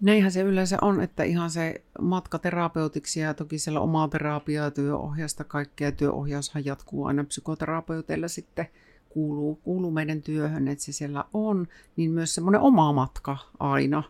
Näinhän 0.00 0.32
se 0.32 0.40
yleensä 0.40 0.78
on, 0.82 1.00
että 1.00 1.22
ihan 1.22 1.50
se 1.50 1.82
matka 2.00 2.38
terapeutiksi 2.38 3.20
ja 3.20 3.34
toki 3.34 3.58
siellä 3.58 3.80
omaa 3.80 4.08
terapiaa, 4.08 4.70
työohjausta, 4.70 5.44
kaikkea 5.44 5.92
työohjaushan 5.92 6.64
jatkuu 6.64 7.04
aina 7.04 7.24
psykoterapeuteilla 7.24 8.28
sitten 8.28 8.68
kuuluu, 9.08 9.54
kuuluu 9.54 9.90
meidän 9.90 10.22
työhön, 10.22 10.68
että 10.68 10.84
se 10.84 10.92
siellä 10.92 11.24
on, 11.32 11.68
niin 11.96 12.10
myös 12.10 12.34
semmoinen 12.34 12.60
oma 12.60 12.92
matka 12.92 13.36
aina, 13.58 14.02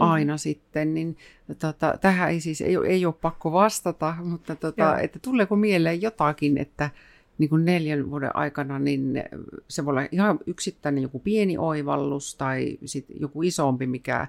aina 0.00 0.36
sitten, 0.36 0.94
niin 0.94 1.16
tota, 1.58 1.98
tähän 2.00 2.30
ei 2.30 2.40
siis 2.40 2.60
ei, 2.60 2.76
ei 2.86 3.06
ole 3.06 3.14
pakko 3.20 3.52
vastata, 3.52 4.14
mutta 4.22 4.56
tota, 4.56 4.98
että 4.98 5.18
tuleeko 5.18 5.56
mieleen 5.56 6.02
jotakin, 6.02 6.58
että 6.58 6.90
niin 7.38 7.50
kuin 7.50 7.64
neljän 7.64 8.10
vuoden 8.10 8.36
aikana, 8.36 8.78
niin 8.78 9.24
se 9.68 9.84
voi 9.84 9.92
olla 9.92 10.08
ihan 10.12 10.38
yksittäinen 10.46 11.02
joku 11.02 11.18
pieni 11.18 11.58
oivallus 11.58 12.34
tai 12.34 12.78
sitten 12.84 13.20
joku 13.20 13.42
isompi, 13.42 13.86
mikä 13.86 14.26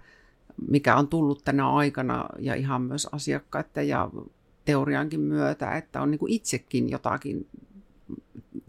mikä 0.70 0.96
on 0.96 1.08
tullut 1.08 1.44
tänä 1.44 1.70
aikana 1.70 2.26
ja 2.40 2.56
ihan 2.56 2.82
myös 2.82 3.08
asiakkaiden 3.12 3.88
ja 3.88 4.10
teoriankin 4.66 5.20
myötä, 5.20 5.78
että 5.78 6.02
on 6.02 6.12
niin 6.12 6.20
kuin 6.20 6.34
itsekin 6.34 6.90
jotakin 6.90 7.48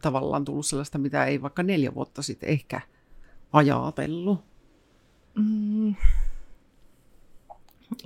tavallaan 0.03 0.45
tullut 0.45 0.67
sellaista, 0.67 0.99
mitä 0.99 1.25
ei 1.25 1.43
vaikka 1.43 1.63
neljä 1.63 1.95
vuotta 1.95 2.23
sitten 2.23 2.49
ehkä 2.49 2.81
ajatellut? 3.53 4.45
Mm. 5.35 5.95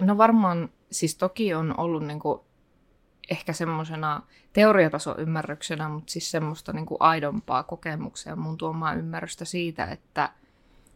No 0.00 0.18
varmaan, 0.18 0.68
siis 0.90 1.16
toki 1.16 1.54
on 1.54 1.80
ollut 1.80 2.06
niin 2.06 2.20
kuin 2.20 2.40
ehkä 3.30 3.52
semmoisena 3.52 4.22
teoriatasoymmärryksenä, 4.52 5.88
mutta 5.88 6.12
siis 6.12 6.30
semmoista 6.30 6.72
niin 6.72 6.86
kuin 6.86 6.98
aidompaa 7.00 7.62
kokemuksia 7.62 8.36
mun 8.36 8.58
tuomaa 8.58 8.94
ymmärrystä 8.94 9.44
siitä, 9.44 9.84
että 9.84 10.32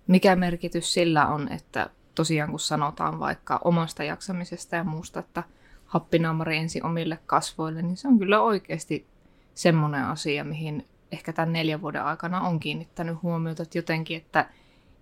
mikä 0.06 0.36
merkitys 0.36 0.92
sillä 0.92 1.26
on, 1.26 1.52
että 1.52 1.90
tosiaan 2.14 2.50
kun 2.50 2.60
sanotaan 2.60 3.18
vaikka 3.20 3.60
omasta 3.64 4.04
jaksamisesta 4.04 4.76
ja 4.76 4.84
muusta, 4.84 5.20
että 5.20 5.42
happinaamari 5.86 6.56
ensin 6.56 6.86
omille 6.86 7.18
kasvoille, 7.26 7.82
niin 7.82 7.96
se 7.96 8.08
on 8.08 8.18
kyllä 8.18 8.40
oikeasti 8.40 9.06
semmoinen 9.54 10.04
asia, 10.04 10.44
mihin 10.44 10.88
ehkä 11.12 11.32
tämän 11.32 11.52
neljän 11.52 11.82
vuoden 11.82 12.02
aikana 12.02 12.40
on 12.40 12.60
kiinnittänyt 12.60 13.22
huomiota, 13.22 13.62
että 13.62 13.78
jotenkin, 13.78 14.16
että 14.16 14.48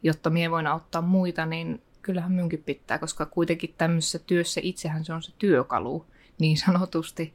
jotta 0.02 0.30
mie 0.30 0.50
voin 0.50 0.66
auttaa 0.66 1.02
muita, 1.02 1.46
niin 1.46 1.82
kyllähän 2.02 2.32
minunkin 2.32 2.62
pitää, 2.62 2.98
koska 2.98 3.26
kuitenkin 3.26 3.74
tämmöisessä 3.78 4.18
työssä 4.18 4.60
itsehän 4.64 5.04
se 5.04 5.12
on 5.12 5.22
se 5.22 5.32
työkalu 5.38 6.06
niin 6.38 6.56
sanotusti, 6.56 7.34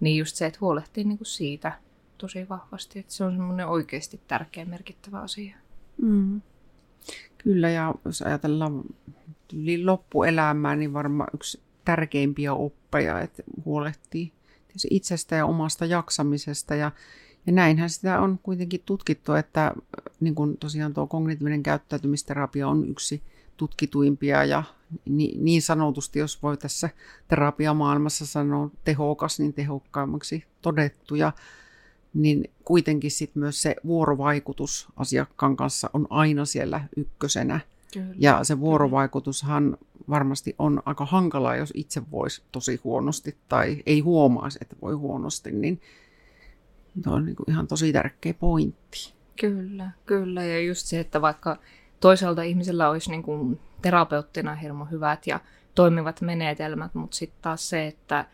niin 0.00 0.18
just 0.18 0.36
se, 0.36 0.46
että 0.46 0.58
huolehtii 0.60 1.04
niin 1.04 1.18
kuin 1.18 1.26
siitä 1.26 1.72
tosi 2.18 2.48
vahvasti, 2.48 2.98
että 2.98 3.12
se 3.12 3.24
on 3.24 3.32
semmoinen 3.32 3.66
oikeasti 3.66 4.20
tärkeä 4.28 4.64
merkittävä 4.64 5.20
asia. 5.20 5.56
Mm. 6.02 6.40
Kyllä, 7.38 7.70
ja 7.70 7.94
jos 8.04 8.22
ajatellaan 8.22 8.82
loppuelämää, 9.84 10.76
niin 10.76 10.92
varmaan 10.92 11.28
yksi 11.34 11.60
tärkeimpiä 11.84 12.54
oppeja, 12.54 13.20
että 13.20 13.42
huolehtii 13.64 14.32
itsestä 14.90 15.36
ja 15.36 15.46
omasta 15.46 15.86
jaksamisesta. 15.86 16.74
Ja, 16.74 16.92
ja 17.46 17.52
näinhän 17.52 17.90
sitä 17.90 18.20
on 18.20 18.38
kuitenkin 18.42 18.82
tutkittu, 18.86 19.32
että 19.32 19.72
niin 20.20 20.34
kuin 20.34 20.56
tosiaan 20.56 20.94
tuo 20.94 21.06
kognitiivinen 21.06 21.62
käyttäytymisterapia 21.62 22.68
on 22.68 22.88
yksi 22.88 23.22
tutkituimpia 23.56 24.44
ja 24.44 24.62
niin, 25.08 25.62
sanotusti, 25.62 26.18
jos 26.18 26.42
voi 26.42 26.56
tässä 26.56 26.90
terapiamaailmassa 27.28 28.26
sanoa 28.26 28.70
tehokas, 28.84 29.40
niin 29.40 29.52
tehokkaammaksi 29.52 30.44
todettu. 30.62 31.14
Ja 31.14 31.32
niin 32.14 32.50
kuitenkin 32.64 33.10
sit 33.10 33.30
myös 33.34 33.62
se 33.62 33.76
vuorovaikutus 33.86 34.88
asiakkaan 34.96 35.56
kanssa 35.56 35.90
on 35.92 36.06
aina 36.10 36.44
siellä 36.44 36.80
ykkösenä. 36.96 37.60
Kyllä, 37.96 38.14
ja 38.18 38.44
se 38.44 38.60
vuorovaikutushan 38.60 39.78
varmasti 40.08 40.54
on 40.58 40.82
aika 40.86 41.06
hankalaa, 41.06 41.56
jos 41.56 41.72
itse 41.76 42.10
voisi 42.10 42.42
tosi 42.52 42.80
huonosti 42.84 43.36
tai 43.48 43.82
ei 43.86 44.00
huomaisi, 44.00 44.58
että 44.62 44.76
voi 44.82 44.94
huonosti, 44.94 45.52
niin 45.52 45.80
tuo 47.04 47.12
on 47.12 47.26
niin 47.26 47.36
kuin 47.36 47.50
ihan 47.50 47.66
tosi 47.66 47.92
tärkeä 47.92 48.34
pointti. 48.34 49.14
Kyllä, 49.40 49.90
kyllä. 50.06 50.44
Ja 50.44 50.60
just 50.60 50.86
se, 50.86 51.00
että 51.00 51.20
vaikka 51.20 51.56
toisaalta 52.00 52.42
ihmisellä 52.42 52.90
olisi 52.90 53.10
niin 53.10 53.22
kuin 53.22 53.60
terapeuttina 53.82 54.54
hirmu 54.54 54.84
hyvät 54.84 55.26
ja 55.26 55.40
toimivat 55.74 56.20
menetelmät, 56.20 56.94
mutta 56.94 57.16
sitten 57.16 57.42
taas 57.42 57.68
se, 57.68 57.86
että 57.86 58.24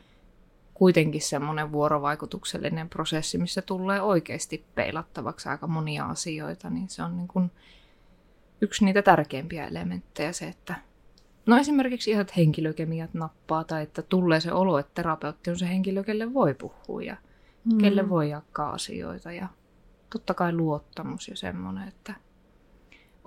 kuitenkin 0.75 1.23
semmoinen 1.23 1.73
vuorovaikutuksellinen 1.73 2.89
prosessi, 2.89 3.39
missä 3.39 3.63
tulee 3.63 4.01
oikeasti 4.01 4.65
peilattavaksi 4.75 5.49
aika 5.49 5.67
monia 5.67 6.05
asioita, 6.05 6.71
niin 6.71 6.89
se 6.89 7.03
on 7.03 7.17
niin 7.17 7.29
kuin 7.29 7.51
yksi 8.63 8.85
niitä 8.85 9.03
tärkeimpiä 9.03 9.67
elementtejä 9.67 10.33
se, 10.33 10.49
että 10.49 10.75
no 11.47 11.57
esimerkiksi 11.57 12.11
ihan, 12.11 12.21
että 12.21 12.35
henkilökemiat 12.37 13.15
nappaa 13.15 13.65
tai 13.65 13.83
että 13.83 14.03
tulee 14.03 14.41
se 14.41 14.53
olo, 14.53 14.79
että 14.79 14.93
terapeutti 14.95 15.51
on 15.51 15.59
se 15.59 15.69
henkilö, 15.69 16.05
kelle 16.05 16.35
voi 16.35 16.55
puhua 16.55 17.03
ja 17.03 17.17
mm. 17.65 17.79
kelle 17.79 18.09
voi 18.09 18.31
jakaa 18.31 18.73
asioita 18.73 19.33
ja 19.33 19.49
totta 20.11 20.35
kai 20.35 20.53
luottamus 20.53 21.29
ja 21.29 21.37
semmoinen, 21.37 21.89
että 21.89 22.15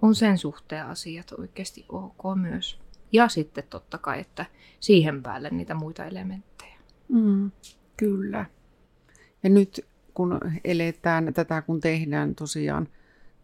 on 0.01 0.15
sen 0.15 0.37
suhteen 0.37 0.85
asiat 0.85 1.31
oikeasti 1.39 1.85
ok 1.89 2.21
myös. 2.35 2.79
Ja 3.11 3.27
sitten 3.27 3.63
totta 3.69 3.97
kai, 3.97 4.19
että 4.19 4.45
siihen 4.79 5.23
päälle 5.23 5.49
niitä 5.49 5.73
muita 5.73 6.05
elementtejä. 6.05 6.77
Mm, 7.07 7.51
kyllä. 7.97 8.45
Ja 9.43 9.49
nyt 9.49 9.85
kun 10.13 10.39
eletään 10.63 11.33
tätä, 11.33 11.61
kun 11.61 11.79
tehdään 11.79 12.35
tosiaan, 12.35 12.87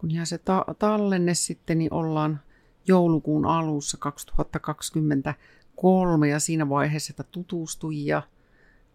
kun 0.01 0.11
ihan 0.11 0.25
se 0.25 0.37
ta- 0.37 0.65
tallenne 0.79 1.33
sitten, 1.33 1.77
niin 1.77 1.93
ollaan 1.93 2.39
joulukuun 2.87 3.45
alussa 3.45 3.97
2023 3.97 6.27
ja 6.27 6.39
siinä 6.39 6.69
vaiheessa, 6.69 7.11
että 7.11 7.23
tutustuu 7.23 7.91
ja, 7.91 8.21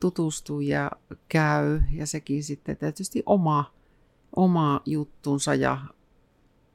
tutustuu 0.00 0.60
ja 0.60 0.90
käy. 1.28 1.80
Ja 1.92 2.06
sekin 2.06 2.44
sitten 2.44 2.76
tietysti 2.76 3.22
oma, 3.26 3.74
oma 4.36 4.80
juttunsa 4.86 5.54
ja 5.54 5.78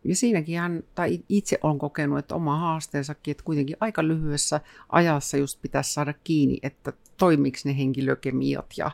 ja 0.03 0.15
siinäkin 0.15 0.59
hän, 0.59 0.83
tai 0.95 1.19
itse 1.29 1.57
on 1.63 1.79
kokenut, 1.79 2.19
että 2.19 2.35
oma 2.35 2.57
haasteensakin, 2.57 3.31
että 3.31 3.43
kuitenkin 3.43 3.77
aika 3.79 4.07
lyhyessä 4.07 4.61
ajassa 4.89 5.37
just 5.37 5.61
pitäisi 5.61 5.93
saada 5.93 6.13
kiinni, 6.23 6.59
että 6.63 6.93
toimiiko 7.17 7.57
ne 7.65 7.77
henkilökemiat 7.77 8.65
ja 8.77 8.91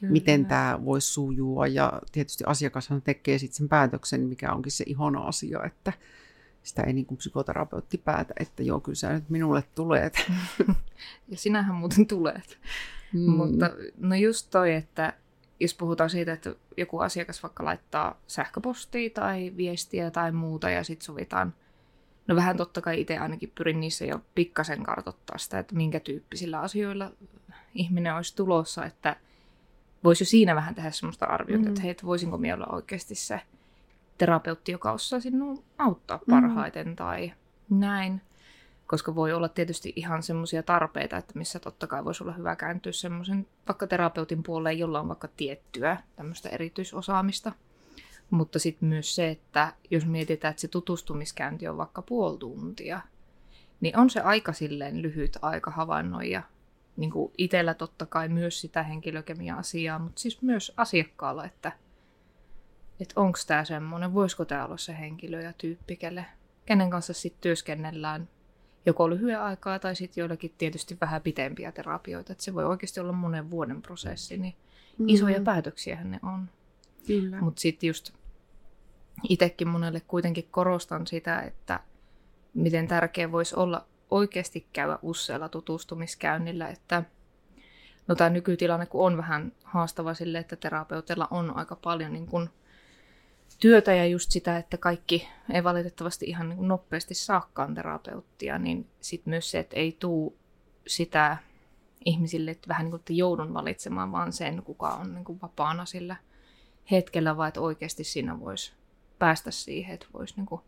Kyllä. 0.00 0.12
miten 0.12 0.46
tämä 0.46 0.78
voisi 0.84 1.12
sujua. 1.12 1.66
Ja 1.66 1.92
tietysti 2.12 2.44
asiakashan 2.46 3.02
tekee 3.02 3.38
sitten 3.38 3.56
sen 3.56 3.68
päätöksen, 3.68 4.20
mikä 4.20 4.52
onkin 4.52 4.72
se 4.72 4.84
ihona 4.86 5.20
asia, 5.20 5.64
että 5.64 5.92
sitä 6.62 6.82
ei 6.82 6.92
niin 6.92 7.06
kuin 7.06 7.18
psykoterapeutti 7.18 7.98
päätä, 7.98 8.34
että 8.40 8.62
joo, 8.62 8.80
kyllä 8.80 8.96
sä 8.96 9.12
nyt 9.12 9.30
minulle 9.30 9.64
tulet. 9.74 10.30
ja 11.30 11.36
sinähän 11.36 11.74
muuten 11.74 12.06
tulet. 12.06 12.58
Mm. 13.12 13.30
Mutta 13.30 13.70
no 13.98 14.14
just 14.14 14.50
toi, 14.50 14.74
että 14.74 15.12
jos 15.60 15.74
puhutaan 15.74 16.10
siitä, 16.10 16.32
että 16.32 16.54
joku 16.76 16.98
asiakas 16.98 17.42
vaikka 17.42 17.64
laittaa 17.64 18.20
sähköpostia 18.26 19.10
tai 19.10 19.52
viestiä 19.56 20.10
tai 20.10 20.32
muuta 20.32 20.70
ja 20.70 20.84
sitten 20.84 21.04
sovitaan, 21.04 21.54
no 22.26 22.36
vähän 22.36 22.56
totta 22.56 22.80
kai 22.80 23.00
itse 23.00 23.18
ainakin 23.18 23.52
pyrin 23.54 23.80
niissä 23.80 24.04
jo 24.04 24.20
pikkasen 24.34 24.82
kartoittaa 24.82 25.38
sitä, 25.38 25.58
että 25.58 25.74
minkä 25.74 26.00
tyyppisillä 26.00 26.60
asioilla 26.60 27.12
ihminen 27.74 28.14
olisi 28.14 28.36
tulossa, 28.36 28.84
että 28.84 29.16
voisi 30.04 30.22
jo 30.22 30.26
siinä 30.26 30.54
vähän 30.54 30.74
tehdä 30.74 30.90
semmoista 30.90 31.26
arviota, 31.26 31.62
mm. 31.62 31.68
että 31.68 31.80
hei, 31.80 31.90
että 31.90 32.06
voisinko 32.06 32.38
minä 32.38 32.54
olla 32.54 32.66
oikeasti 32.66 33.14
se 33.14 33.40
terapeutti, 34.18 34.72
joka 34.72 34.92
osaa 34.92 35.20
sinua 35.20 35.62
auttaa 35.78 36.18
mm. 36.18 36.30
parhaiten 36.30 36.88
mm. 36.88 36.96
tai 36.96 37.32
näin 37.70 38.20
koska 38.90 39.14
voi 39.14 39.32
olla 39.32 39.48
tietysti 39.48 39.92
ihan 39.96 40.22
semmoisia 40.22 40.62
tarpeita, 40.62 41.16
että 41.16 41.38
missä 41.38 41.58
totta 41.58 41.86
kai 41.86 42.04
voisi 42.04 42.24
olla 42.24 42.32
hyvä 42.32 42.56
kääntyä 42.56 42.92
semmoisen 42.92 43.46
vaikka 43.68 43.86
terapeutin 43.86 44.42
puoleen, 44.42 44.78
jolla 44.78 45.00
on 45.00 45.08
vaikka 45.08 45.28
tiettyä 45.36 45.96
tämmöistä 46.16 46.48
erityisosaamista. 46.48 47.52
Mutta 48.30 48.58
sitten 48.58 48.88
myös 48.88 49.14
se, 49.14 49.28
että 49.28 49.72
jos 49.90 50.06
mietitään, 50.06 50.50
että 50.50 50.60
se 50.60 50.68
tutustumiskäynti 50.68 51.68
on 51.68 51.76
vaikka 51.76 52.02
puoli 52.02 52.38
tuntia, 52.38 53.00
niin 53.80 53.98
on 53.98 54.10
se 54.10 54.20
aika 54.20 54.52
silleen 54.52 55.02
lyhyt 55.02 55.38
aika 55.42 55.70
havainnoida 55.70 56.42
niin 57.00 57.10
kuin 57.10 57.32
itsellä 57.38 57.74
totta 57.74 58.06
kai 58.06 58.28
myös 58.28 58.60
sitä 58.60 58.82
henkilökemia-asiaa, 58.82 59.98
mutta 59.98 60.20
siis 60.20 60.42
myös 60.42 60.72
asiakkaalla, 60.76 61.44
että, 61.44 61.72
että 63.00 63.20
onko 63.20 63.38
tämä 63.46 63.64
semmoinen, 63.64 64.14
voisiko 64.14 64.44
tämä 64.44 64.64
olla 64.64 64.76
se 64.76 64.98
henkilö 64.98 65.40
ja 65.40 65.52
tyyppi, 65.52 65.96
kelle, 65.96 66.26
kenen 66.66 66.90
kanssa 66.90 67.12
sitten 67.12 67.40
työskennellään 67.40 68.28
joko 68.86 69.10
lyhyen 69.10 69.40
aikaa 69.40 69.78
tai 69.78 69.96
sitten 69.96 70.22
joillakin 70.22 70.54
tietysti 70.58 70.96
vähän 71.00 71.22
pitempiä 71.22 71.72
terapioita. 71.72 72.32
Että 72.32 72.44
se 72.44 72.54
voi 72.54 72.64
oikeasti 72.64 73.00
olla 73.00 73.12
monen 73.12 73.50
vuoden 73.50 73.82
prosessi, 73.82 74.38
niin 74.38 74.54
mm. 74.98 75.08
isoja 75.08 75.40
päätöksiä 75.40 76.04
ne 76.04 76.20
on. 76.22 76.48
Mutta 77.40 77.60
sitten 77.60 77.86
just 77.86 78.12
itsekin 79.28 79.68
monelle 79.68 80.00
kuitenkin 80.00 80.48
korostan 80.50 81.06
sitä, 81.06 81.40
että 81.40 81.80
miten 82.54 82.88
tärkeä 82.88 83.32
voisi 83.32 83.56
olla 83.56 83.86
oikeasti 84.10 84.66
käydä 84.72 84.98
usealla 85.02 85.48
tutustumiskäynnillä, 85.48 86.68
että 86.68 87.02
no 88.06 88.14
tämä 88.14 88.30
nykytilanne 88.30 88.86
kun 88.86 89.06
on 89.06 89.16
vähän 89.16 89.52
haastava 89.64 90.14
sille, 90.14 90.38
että 90.38 90.56
terapeutilla 90.56 91.28
on 91.30 91.56
aika 91.56 91.76
paljon 91.76 92.12
niin 92.12 92.26
kun 92.26 92.50
työtä 93.60 93.94
ja 93.94 94.06
just 94.06 94.30
sitä, 94.30 94.56
että 94.58 94.76
kaikki 94.76 95.28
ei 95.52 95.64
valitettavasti 95.64 96.26
ihan 96.26 96.48
niin 96.48 96.68
nopeasti 96.68 97.14
saakkaan 97.14 97.74
terapeuttia, 97.74 98.58
niin 98.58 98.86
sitten 99.00 99.30
myös 99.30 99.50
se, 99.50 99.58
että 99.58 99.76
ei 99.76 99.96
tuu 99.98 100.36
sitä 100.86 101.36
ihmisille, 102.04 102.50
että 102.50 102.68
vähän 102.68 102.84
niin 102.84 102.90
kuin, 102.90 103.00
että 103.00 103.12
joudun 103.12 103.54
valitsemaan 103.54 104.12
vaan 104.12 104.32
sen, 104.32 104.62
kuka 104.62 104.88
on 104.88 105.14
niin 105.14 105.24
kuin 105.24 105.40
vapaana 105.42 105.84
sillä 105.84 106.16
hetkellä, 106.90 107.36
vaan 107.36 107.48
että 107.48 107.60
oikeasti 107.60 108.04
siinä 108.04 108.40
voisi 108.40 108.72
päästä 109.18 109.50
siihen, 109.50 109.94
että 109.94 110.06
voisi 110.12 110.36
niin 110.36 110.46
kuin 110.46 110.62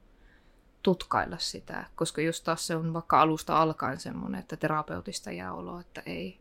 tutkailla 0.83 1.39
sitä, 1.39 1.85
koska 1.95 2.23
just 2.23 2.45
taas 2.45 2.67
se 2.67 2.77
on 2.77 2.93
vaikka 2.93 3.21
alusta 3.21 3.63
alkaen 3.63 4.01
semmoinen, 4.01 4.41
että 4.41 4.57
terapeutista 4.57 5.33
jää 5.33 5.53
olo, 5.53 5.81
että 5.81 6.03
ei, 6.07 6.41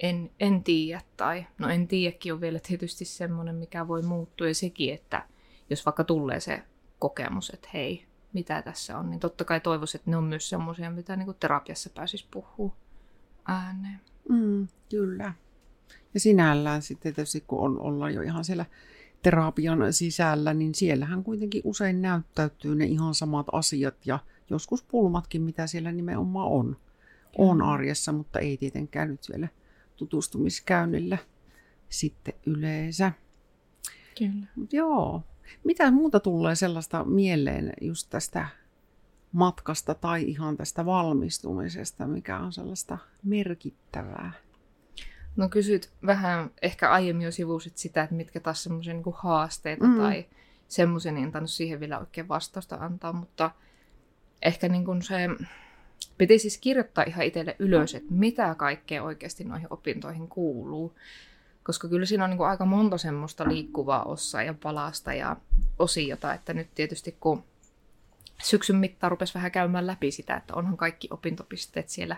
en, 0.00 0.30
en 0.40 0.64
tiedä, 0.64 1.02
tai 1.16 1.46
no 1.58 1.68
en 1.68 1.88
tiedäkin 1.88 2.32
on 2.32 2.40
vielä 2.40 2.58
tietysti 2.58 3.04
semmoinen, 3.04 3.54
mikä 3.54 3.88
voi 3.88 4.02
muuttua, 4.02 4.48
ja 4.48 4.54
sekin, 4.54 4.94
että 4.94 5.26
jos 5.70 5.86
vaikka 5.86 6.04
tulee 6.04 6.40
se 6.40 6.62
kokemus, 6.98 7.50
että 7.50 7.68
hei, 7.74 8.06
mitä 8.32 8.62
tässä 8.62 8.98
on, 8.98 9.10
niin 9.10 9.20
totta 9.20 9.44
kai 9.44 9.60
toivoisin, 9.60 9.98
että 9.98 10.10
ne 10.10 10.16
on 10.16 10.24
myös 10.24 10.48
semmoisia, 10.48 10.90
mitä 10.90 11.16
niin 11.16 11.26
kuin 11.26 11.36
terapiassa 11.40 11.90
pääsisi 11.90 12.26
puhua 12.30 12.76
ääneen. 13.48 14.00
Mm, 14.28 14.68
kyllä. 14.90 15.34
Ja 16.14 16.20
sinällään 16.20 16.82
sitten 16.82 17.14
tietysti, 17.14 17.44
kun 17.46 17.60
on, 17.60 17.80
ollaan 17.80 18.14
jo 18.14 18.22
ihan 18.22 18.44
siellä 18.44 18.66
terapian 19.24 19.92
sisällä, 19.92 20.54
niin 20.54 20.74
siellähän 20.74 21.24
kuitenkin 21.24 21.62
usein 21.64 22.02
näyttäytyy 22.02 22.74
ne 22.74 22.84
ihan 22.84 23.14
samat 23.14 23.46
asiat 23.52 24.06
ja 24.06 24.18
joskus 24.50 24.82
pulmatkin, 24.82 25.42
mitä 25.42 25.66
siellä 25.66 25.92
nimenomaan 25.92 26.48
on, 26.48 26.76
on 27.38 27.62
arjessa, 27.62 28.12
mutta 28.12 28.38
ei 28.38 28.56
tietenkään 28.56 29.08
nyt 29.08 29.20
vielä 29.32 29.48
tutustumiskäynnillä 29.96 31.18
sitten 31.88 32.34
yleensä. 32.46 33.12
Kyllä. 34.18 34.46
Mut 34.56 34.72
joo. 34.72 35.22
Mitä 35.64 35.90
muuta 35.90 36.20
tulee 36.20 36.54
sellaista 36.54 37.04
mieleen 37.04 37.72
just 37.80 38.10
tästä 38.10 38.46
matkasta 39.32 39.94
tai 39.94 40.22
ihan 40.22 40.56
tästä 40.56 40.86
valmistumisesta, 40.86 42.06
mikä 42.06 42.38
on 42.38 42.52
sellaista 42.52 42.98
merkittävää? 43.22 44.32
No 45.36 45.48
kysyt 45.48 45.90
vähän, 46.06 46.50
ehkä 46.62 46.90
aiemmin 46.90 47.24
jo 47.24 47.32
sivusit 47.32 47.76
sitä, 47.76 48.02
että 48.02 48.14
mitkä 48.14 48.40
taas 48.40 48.62
semmoisia 48.62 48.94
niin 48.94 49.04
haasteita 49.14 49.86
mm. 49.86 49.96
tai 49.96 50.26
semmoisia, 50.68 51.12
niin 51.12 51.24
en 51.24 51.32
tainnut 51.32 51.50
siihen 51.50 51.80
vielä 51.80 51.98
oikein 51.98 52.28
vastausta 52.28 52.76
antaa, 52.76 53.12
mutta 53.12 53.50
ehkä 54.42 54.68
niin 54.68 54.84
kuin 54.84 55.02
se, 55.02 55.28
piti 56.18 56.38
siis 56.38 56.58
kirjoittaa 56.58 57.04
ihan 57.06 57.24
itselle 57.24 57.56
ylös, 57.58 57.94
että 57.94 58.12
mitä 58.12 58.54
kaikkea 58.54 59.02
oikeasti 59.02 59.44
noihin 59.44 59.66
opintoihin 59.70 60.28
kuuluu. 60.28 60.96
Koska 61.62 61.88
kyllä 61.88 62.06
siinä 62.06 62.24
on 62.24 62.30
niin 62.30 62.38
kuin 62.38 62.48
aika 62.48 62.64
monta 62.64 62.98
semmoista 62.98 63.48
liikkuvaa 63.48 64.02
osaa 64.02 64.42
ja 64.42 64.54
palasta 64.62 65.14
ja 65.14 65.36
osiota, 65.78 66.34
että 66.34 66.54
nyt 66.54 66.68
tietysti 66.74 67.16
kun 67.20 67.44
syksyn 68.42 68.76
mittaan 68.76 69.10
rupesi 69.10 69.34
vähän 69.34 69.52
käymään 69.52 69.86
läpi 69.86 70.10
sitä, 70.10 70.36
että 70.36 70.54
onhan 70.54 70.76
kaikki 70.76 71.08
opintopisteet 71.10 71.88
siellä 71.88 72.16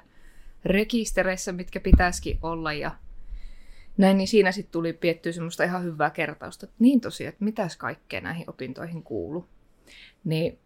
rekistereissä, 0.64 1.52
mitkä 1.52 1.80
pitäisikin 1.80 2.38
olla 2.42 2.72
ja 2.72 2.90
näin, 3.96 4.16
niin 4.18 4.28
siinä 4.28 4.52
sitten 4.52 4.72
tuli 4.72 4.92
piettyä 4.92 5.32
semmoista 5.32 5.64
ihan 5.64 5.84
hyvää 5.84 6.10
kertausta, 6.10 6.66
että 6.66 6.76
niin 6.78 7.00
tosiaan, 7.00 7.28
että 7.28 7.44
mitäs 7.44 7.76
kaikkea 7.76 8.20
näihin 8.20 8.50
opintoihin 8.50 9.02
kuuluu. 9.02 9.48
Niin 10.24 10.58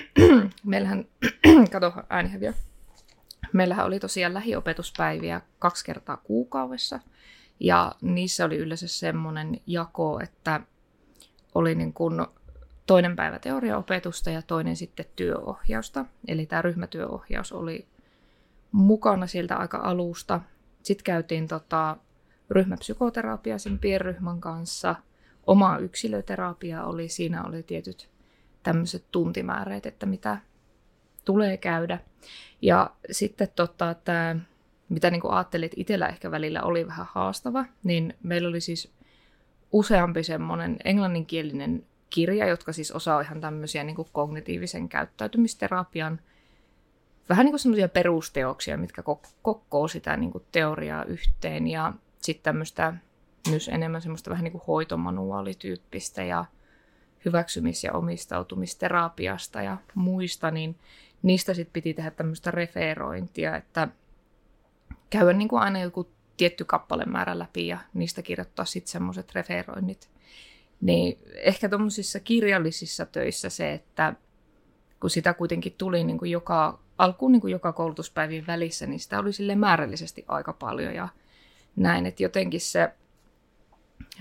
meillähän, 0.64 1.04
kato 1.72 1.92
ääni. 2.08 2.30
Meillähän 3.52 3.86
oli 3.86 4.00
tosiaan 4.00 4.34
lähiopetuspäiviä 4.34 5.40
kaksi 5.58 5.84
kertaa 5.84 6.16
kuukaudessa. 6.16 7.00
Ja 7.60 7.94
niissä 8.02 8.44
oli 8.44 8.56
yleensä 8.56 8.88
semmoinen 8.88 9.60
jako, 9.66 10.20
että 10.22 10.60
oli 11.54 11.74
niin 11.74 11.92
kuin 11.92 12.26
toinen 12.86 13.16
päivä 13.16 13.38
teoriaopetusta 13.38 14.30
ja 14.30 14.42
toinen 14.42 14.76
sitten 14.76 15.06
työohjausta. 15.16 16.04
Eli 16.28 16.46
tämä 16.46 16.62
ryhmätyöohjaus 16.62 17.52
oli 17.52 17.86
mukana 18.72 19.26
sieltä 19.26 19.56
aika 19.56 19.80
alusta. 19.82 20.40
Sitten 20.82 21.04
käytiin 21.04 21.48
tota, 21.48 21.96
ryhmäpsykoterapia 22.50 23.58
sen 23.58 23.78
pienryhmän 23.78 24.40
kanssa. 24.40 24.94
Oma 25.46 25.78
yksilöterapia 25.78 26.84
oli, 26.84 27.08
siinä 27.08 27.44
oli 27.44 27.62
tietyt 27.62 28.10
tämmöiset 28.62 29.04
tuntimäärät, 29.10 29.86
että 29.86 30.06
mitä 30.06 30.38
tulee 31.24 31.56
käydä. 31.56 31.98
Ja 32.62 32.90
sitten 33.10 33.48
tota, 33.56 33.94
tämä, 33.94 34.36
mitä 34.88 35.10
niin 35.10 35.22
ajattelit 35.28 35.72
itsellä 35.76 36.08
ehkä 36.08 36.30
välillä 36.30 36.62
oli 36.62 36.86
vähän 36.86 37.06
haastava, 37.10 37.64
niin 37.82 38.14
meillä 38.22 38.48
oli 38.48 38.60
siis 38.60 38.92
useampi 39.72 40.22
semmoinen 40.22 40.76
englanninkielinen 40.84 41.86
kirja, 42.10 42.46
jotka 42.46 42.72
siis 42.72 42.92
osaa 42.92 43.20
ihan 43.20 43.40
tämmöisiä 43.40 43.84
niin 43.84 43.96
kognitiivisen 44.12 44.88
käyttäytymisterapian 44.88 46.20
vähän 47.30 47.44
niin 47.44 47.52
kuin 47.52 47.60
semmoisia 47.60 47.88
perusteoksia, 47.88 48.76
mitkä 48.76 49.02
kokkoo 49.42 49.88
sitä 49.88 50.16
niin 50.16 50.32
teoriaa 50.52 51.04
yhteen. 51.04 51.66
Ja 51.66 51.92
sitten 52.22 52.42
tämmöistä 52.44 52.94
myös 53.48 53.68
enemmän 53.68 54.02
semmoista 54.02 54.30
vähän 54.30 54.44
niin 54.44 54.52
kuin 54.52 54.64
hoitomanuaalityyppistä 54.66 56.24
ja 56.24 56.44
hyväksymis- 57.24 57.84
ja 57.84 57.92
omistautumisterapiasta 57.92 59.62
ja 59.62 59.76
muista, 59.94 60.50
niin 60.50 60.76
niistä 61.22 61.54
sitten 61.54 61.72
piti 61.72 61.94
tehdä 61.94 62.10
tämmöistä 62.10 62.50
referointia, 62.50 63.56
että 63.56 63.88
käydä 65.10 65.32
niin 65.32 65.48
kuin 65.48 65.62
aina 65.62 65.80
joku 65.80 66.08
tietty 66.36 66.64
kappalemäärä 66.64 67.38
läpi 67.38 67.66
ja 67.66 67.78
niistä 67.94 68.22
kirjoittaa 68.22 68.64
sitten 68.64 68.92
semmoiset 68.92 69.34
referoinnit. 69.34 70.10
Niin 70.80 71.18
ehkä 71.34 71.68
tuommoisissa 71.68 72.20
kirjallisissa 72.20 73.06
töissä 73.06 73.50
se, 73.50 73.72
että 73.72 74.14
kun 75.00 75.10
sitä 75.10 75.34
kuitenkin 75.34 75.74
tuli 75.78 76.04
niin 76.04 76.18
kuin 76.18 76.30
joka, 76.30 76.78
alkuun 76.98 77.32
niin 77.32 77.40
kuin 77.40 77.52
joka 77.52 77.72
koulutuspäivien 77.72 78.46
välissä, 78.46 78.86
niin 78.86 79.00
sitä 79.00 79.18
oli 79.18 79.32
sille 79.32 79.54
määrällisesti 79.54 80.24
aika 80.28 80.52
paljon 80.52 80.94
ja 80.94 81.08
näin, 81.76 82.06
että 82.06 82.22
jotenkin 82.22 82.60
se, 82.60 82.90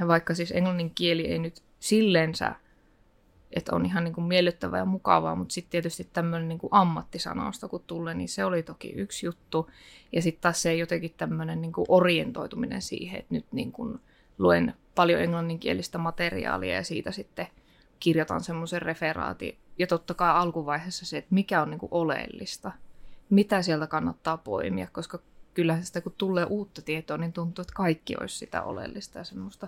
vaikka 0.07 0.33
siis 0.35 0.51
englannin 0.51 0.91
kieli 0.95 1.27
ei 1.27 1.39
nyt 1.39 1.63
silleensä, 1.79 2.55
että 3.51 3.75
on 3.75 3.85
ihan 3.85 4.03
niin 4.03 4.13
kuin 4.13 4.25
miellyttävää 4.25 4.79
ja 4.79 4.85
mukavaa, 4.85 5.35
mutta 5.35 5.53
sitten 5.53 5.71
tietysti 5.71 6.09
tämmöinen 6.13 6.47
niin 6.47 6.59
kuin 6.59 6.73
ammattisanausta 6.73 7.67
kun 7.67 7.83
tulee, 7.87 8.13
niin 8.13 8.29
se 8.29 8.45
oli 8.45 8.63
toki 8.63 8.89
yksi 8.89 9.25
juttu. 9.25 9.69
Ja 10.11 10.21
sitten 10.21 10.41
taas 10.41 10.61
se 10.61 10.75
jotenkin 10.75 11.13
tämmöinen 11.17 11.61
niin 11.61 11.71
kuin 11.71 11.85
orientoituminen 11.87 12.81
siihen, 12.81 13.19
että 13.19 13.33
nyt 13.35 13.45
niin 13.51 13.71
kuin 13.71 13.99
luen 14.37 14.73
paljon 14.95 15.21
englanninkielistä 15.21 15.97
materiaalia 15.97 16.75
ja 16.75 16.83
siitä 16.83 17.11
sitten 17.11 17.47
kirjoitan 17.99 18.43
semmoisen 18.43 18.81
referaatin. 18.81 19.57
Ja 19.79 19.87
totta 19.87 20.13
kai 20.13 20.31
alkuvaiheessa 20.31 21.05
se, 21.05 21.17
että 21.17 21.35
mikä 21.35 21.61
on 21.61 21.69
niin 21.69 21.79
kuin 21.79 21.91
oleellista, 21.91 22.71
mitä 23.29 23.61
sieltä 23.61 23.87
kannattaa 23.87 24.37
poimia, 24.37 24.87
koska 24.91 25.19
kyllähän 25.53 25.85
sitä 25.85 26.01
kun 26.01 26.15
tulee 26.17 26.45
uutta 26.45 26.81
tietoa, 26.81 27.17
niin 27.17 27.33
tuntuu, 27.33 27.61
että 27.61 27.73
kaikki 27.75 28.15
olisi 28.19 28.37
sitä 28.37 28.63
oleellista 28.63 29.17
ja 29.17 29.23
semmoista 29.23 29.67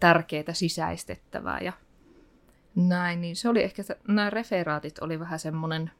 tärkeää 0.00 0.52
sisäistettävää 0.52 1.60
ja 1.60 1.72
näin. 2.74 3.20
Niin 3.20 3.36
se 3.36 3.48
oli 3.48 3.62
ehkä, 3.62 3.82
nämä 4.08 4.30
referaatit 4.30 4.98
oli 4.98 5.20
vähän 5.20 5.38
semmoinen, 5.38 5.90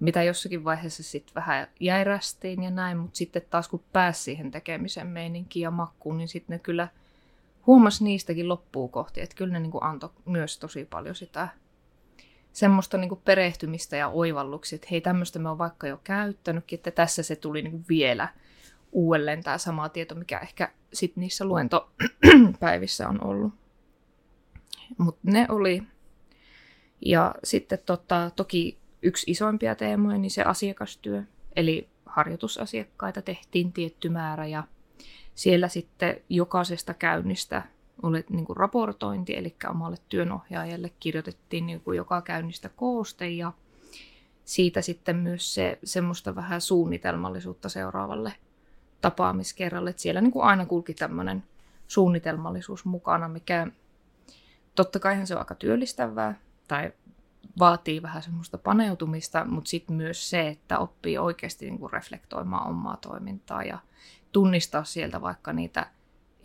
mitä 0.00 0.22
jossakin 0.22 0.64
vaiheessa 0.64 1.02
sitten 1.02 1.34
vähän 1.34 1.68
jäirästiin 1.80 2.62
ja 2.62 2.70
näin, 2.70 2.98
mutta 2.98 3.16
sitten 3.16 3.42
taas 3.50 3.68
kun 3.68 3.84
pääsi 3.92 4.22
siihen 4.22 4.50
tekemisen 4.50 5.06
meininkiin 5.06 5.62
ja 5.62 5.70
makkuun, 5.70 6.18
niin 6.18 6.28
sitten 6.28 6.54
ne 6.54 6.58
kyllä 6.58 6.88
huomasi 7.66 8.04
niistäkin 8.04 8.48
loppuu 8.48 8.88
kohti, 8.88 9.20
että 9.20 9.36
kyllä 9.36 9.52
ne 9.52 9.60
niin 9.60 9.72
antoi 9.80 10.10
myös 10.24 10.58
tosi 10.58 10.84
paljon 10.84 11.14
sitä 11.14 11.48
semmoista 12.52 12.98
niin 12.98 13.08
kuin 13.08 13.20
perehtymistä 13.24 13.96
ja 13.96 14.08
oivalluksia, 14.08 14.76
että 14.76 14.88
hei 14.90 15.00
tämmöistä 15.00 15.38
me 15.38 15.48
on 15.48 15.58
vaikka 15.58 15.86
jo 15.86 16.00
käyttänytkin, 16.04 16.76
että 16.76 16.90
tässä 16.90 17.22
se 17.22 17.36
tuli 17.36 17.62
niin 17.62 17.72
kuin 17.72 17.84
vielä 17.88 18.28
uudelleen 18.92 19.42
tämä 19.42 19.58
sama 19.58 19.88
tieto, 19.88 20.14
mikä 20.14 20.38
ehkä 20.38 20.72
sitten 20.92 21.20
niissä 21.20 21.44
luentopäivissä 21.44 23.08
on 23.08 23.24
ollut. 23.24 23.54
Mutta 24.98 25.20
ne 25.22 25.46
oli. 25.48 25.82
Ja 27.06 27.34
sitten 27.44 27.78
tota, 27.86 28.30
toki 28.36 28.78
yksi 29.02 29.30
isoimpia 29.30 29.74
teemoja, 29.74 30.18
niin 30.18 30.30
se 30.30 30.42
asiakastyö. 30.42 31.22
Eli 31.56 31.88
harjoitusasiakkaita 32.06 33.22
tehtiin 33.22 33.72
tietty 33.72 34.08
määrä 34.08 34.46
ja 34.46 34.64
siellä 35.34 35.68
sitten 35.68 36.20
jokaisesta 36.28 36.94
käynnistä 36.94 37.62
oli 38.02 38.24
niin 38.28 38.44
kuin 38.44 38.56
raportointi, 38.56 39.36
eli 39.36 39.56
omalle 39.70 39.96
työnohjaajalle 40.08 40.90
kirjoitettiin 41.00 41.66
niin 41.66 41.80
kuin 41.80 41.96
joka 41.96 42.22
käynnistä 42.22 42.68
kooste 42.68 43.28
ja 43.28 43.52
siitä 44.44 44.82
sitten 44.82 45.16
myös 45.16 45.54
se 45.54 45.78
semmoista 45.84 46.34
vähän 46.34 46.60
suunnitelmallisuutta 46.60 47.68
seuraavalle 47.68 48.32
tapaamiskerralle. 49.00 49.90
Että 49.90 50.02
siellä 50.02 50.20
niin 50.20 50.32
kuin 50.32 50.44
aina 50.44 50.66
kulki 50.66 50.94
tämmöinen 50.94 51.44
suunnitelmallisuus 51.88 52.84
mukana, 52.84 53.28
mikä 53.28 53.66
totta 54.74 54.98
kai 54.98 55.26
se 55.26 55.34
on 55.34 55.38
aika 55.38 55.54
työllistävää 55.54 56.40
tai 56.68 56.92
vaatii 57.58 58.02
vähän 58.02 58.22
semmoista 58.22 58.58
paneutumista, 58.58 59.44
mutta 59.44 59.70
sitten 59.70 59.96
myös 59.96 60.30
se, 60.30 60.48
että 60.48 60.78
oppii 60.78 61.18
oikeasti 61.18 61.66
niin 61.66 61.78
kuin 61.78 61.92
reflektoimaan 61.92 62.70
omaa 62.70 62.96
toimintaa 62.96 63.62
ja 63.62 63.78
tunnistaa 64.32 64.84
sieltä 64.84 65.20
vaikka 65.20 65.52
niitä 65.52 65.86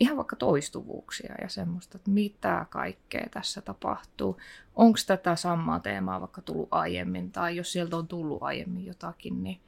ihan 0.00 0.16
vaikka 0.16 0.36
toistuvuuksia 0.36 1.34
ja 1.42 1.48
semmoista, 1.48 1.98
että 1.98 2.10
mitä 2.10 2.66
kaikkea 2.70 3.26
tässä 3.30 3.60
tapahtuu. 3.60 4.40
Onko 4.74 4.98
tätä 5.06 5.36
samaa 5.36 5.80
teemaa 5.80 6.20
vaikka 6.20 6.42
tullut 6.42 6.68
aiemmin, 6.70 7.32
tai 7.32 7.56
jos 7.56 7.72
sieltä 7.72 7.96
on 7.96 8.08
tullut 8.08 8.42
aiemmin 8.42 8.86
jotakin, 8.86 9.42
niin 9.42 9.60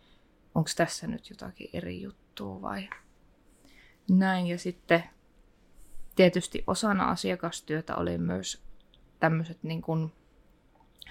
onko 0.54 0.70
tässä 0.76 1.06
nyt 1.06 1.30
jotakin 1.30 1.70
eri 1.72 2.02
juttua 2.02 2.62
vai 2.62 2.88
näin. 4.10 4.46
Ja 4.46 4.58
sitten 4.58 5.04
tietysti 6.16 6.64
osana 6.66 7.04
asiakastyötä 7.04 7.96
oli 7.96 8.18
myös 8.18 8.62
tämmöiset 9.20 9.62
niin 9.62 9.82
kuin 9.82 10.12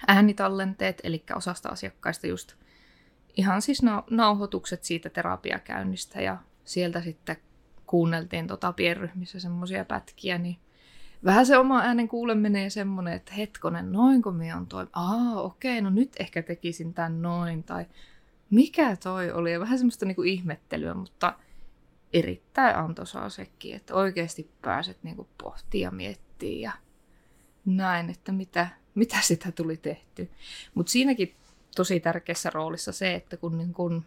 äänitallenteet, 0.06 1.00
eli 1.04 1.24
osasta 1.36 1.68
asiakkaista 1.68 2.26
just 2.26 2.54
ihan 3.36 3.62
siis 3.62 3.82
nauhoitukset 4.10 4.84
siitä 4.84 5.10
terapiakäynnistä 5.10 6.20
ja 6.20 6.36
sieltä 6.64 7.02
sitten 7.02 7.36
kuunneltiin 7.88 8.46
tota 8.46 8.72
pienryhmissä 8.72 9.40
semmoisia 9.40 9.84
pätkiä, 9.84 10.38
niin 10.38 10.56
vähän 11.24 11.46
se 11.46 11.58
oma 11.58 11.80
äänen 11.80 12.08
kuuleminen 12.08 12.64
ja 12.64 12.70
semmoinen, 12.70 13.14
että 13.14 13.34
hetkonen, 13.34 13.92
noinko 13.92 14.30
minä 14.30 14.56
on 14.56 14.66
toi, 14.66 14.86
aa 14.92 15.42
okei, 15.42 15.80
no 15.80 15.90
nyt 15.90 16.12
ehkä 16.18 16.42
tekisin 16.42 16.94
tämän 16.94 17.22
noin, 17.22 17.64
tai 17.64 17.86
mikä 18.50 18.96
toi 18.96 19.32
oli, 19.32 19.52
ja 19.52 19.60
vähän 19.60 19.78
semmoista 19.78 20.06
niinku 20.06 20.22
ihmettelyä, 20.22 20.94
mutta 20.94 21.34
erittäin 22.12 22.76
antoisaa 22.76 23.28
sekin, 23.28 23.76
että 23.76 23.94
oikeasti 23.94 24.50
pääset 24.62 24.98
niinku 25.02 25.28
pohtimaan 25.42 25.82
ja 25.82 25.90
miettimään 25.90 26.60
ja 26.60 26.72
näin, 27.64 28.10
että 28.10 28.32
mitä, 28.32 28.68
mitä 28.94 29.16
sitä 29.20 29.52
tuli 29.52 29.76
tehty. 29.76 30.30
Mutta 30.74 30.92
siinäkin 30.92 31.34
tosi 31.76 32.00
tärkeässä 32.00 32.50
roolissa 32.50 32.92
se, 32.92 33.14
että 33.14 33.36
kun, 33.36 33.58
niin 33.58 33.72
kun 33.72 34.04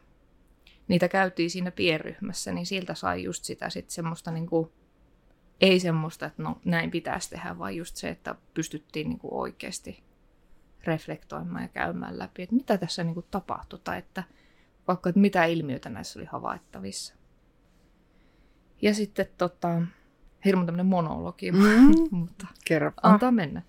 niitä 0.92 1.08
käytiin 1.08 1.50
siinä 1.50 1.72
pienryhmässä, 1.72 2.52
niin 2.52 2.66
siltä 2.66 2.94
sai 2.94 3.24
just 3.24 3.44
sitä 3.44 3.70
sit 3.70 3.90
semmoista 3.90 4.32
niin 4.32 4.48
kuin, 4.48 4.72
ei 5.62 5.80
semmoista, 5.80 6.26
että 6.26 6.44
no 6.44 6.60
näin 6.66 6.92
pitäisi 6.92 7.30
tehdä, 7.30 7.58
vaan 7.58 7.76
just 7.76 7.96
se, 7.96 8.10
että 8.10 8.36
pystyttiin 8.54 9.10
niin 9.10 9.20
kuin 9.20 9.34
oikeasti 9.34 10.04
reflektoimaan 10.84 11.64
ja 11.64 11.68
käymään 11.68 12.20
läpi, 12.20 12.44
että 12.44 12.56
mitä 12.56 12.78
tässä 12.78 13.04
niin 13.04 13.14
kuin 13.14 13.26
tapahtui, 13.32 13.80
tai 13.84 13.98
että 13.98 14.24
vaikka 14.88 15.10
että 15.10 15.22
mitä 15.22 15.46
ilmiöitä 15.46 15.90
näissä 15.90 16.20
oli 16.20 16.26
havaittavissa. 16.26 17.14
Ja 18.82 18.94
sitten 18.94 19.28
tota, 19.38 19.82
hirmu 20.46 20.66
tämmöinen 20.66 20.86
monologi, 20.86 21.52
mm. 21.52 21.94
mutta 22.12 22.48
Kerro. 22.66 22.92
antaa 23.04 23.32
mennä. 23.32 23.62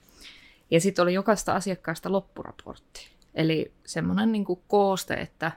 Ja 0.71 0.81
sitten 0.81 1.03
oli 1.03 1.15
jokaista 1.15 1.55
asiakkaasta 1.55 2.13
loppuraportti. 2.13 3.09
Eli 3.35 3.73
semmoinen 3.87 4.33
niin 4.33 4.45
kooste, 4.69 5.15
että 5.15 5.53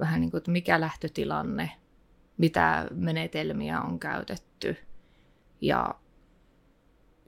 vähän 0.00 0.20
niin 0.20 0.30
kuin, 0.30 0.38
että 0.38 0.50
mikä 0.50 0.80
lähtötilanne, 0.80 1.70
mitä 2.38 2.88
menetelmiä 2.90 3.80
on 3.80 3.98
käytetty 3.98 4.76
ja 5.60 5.94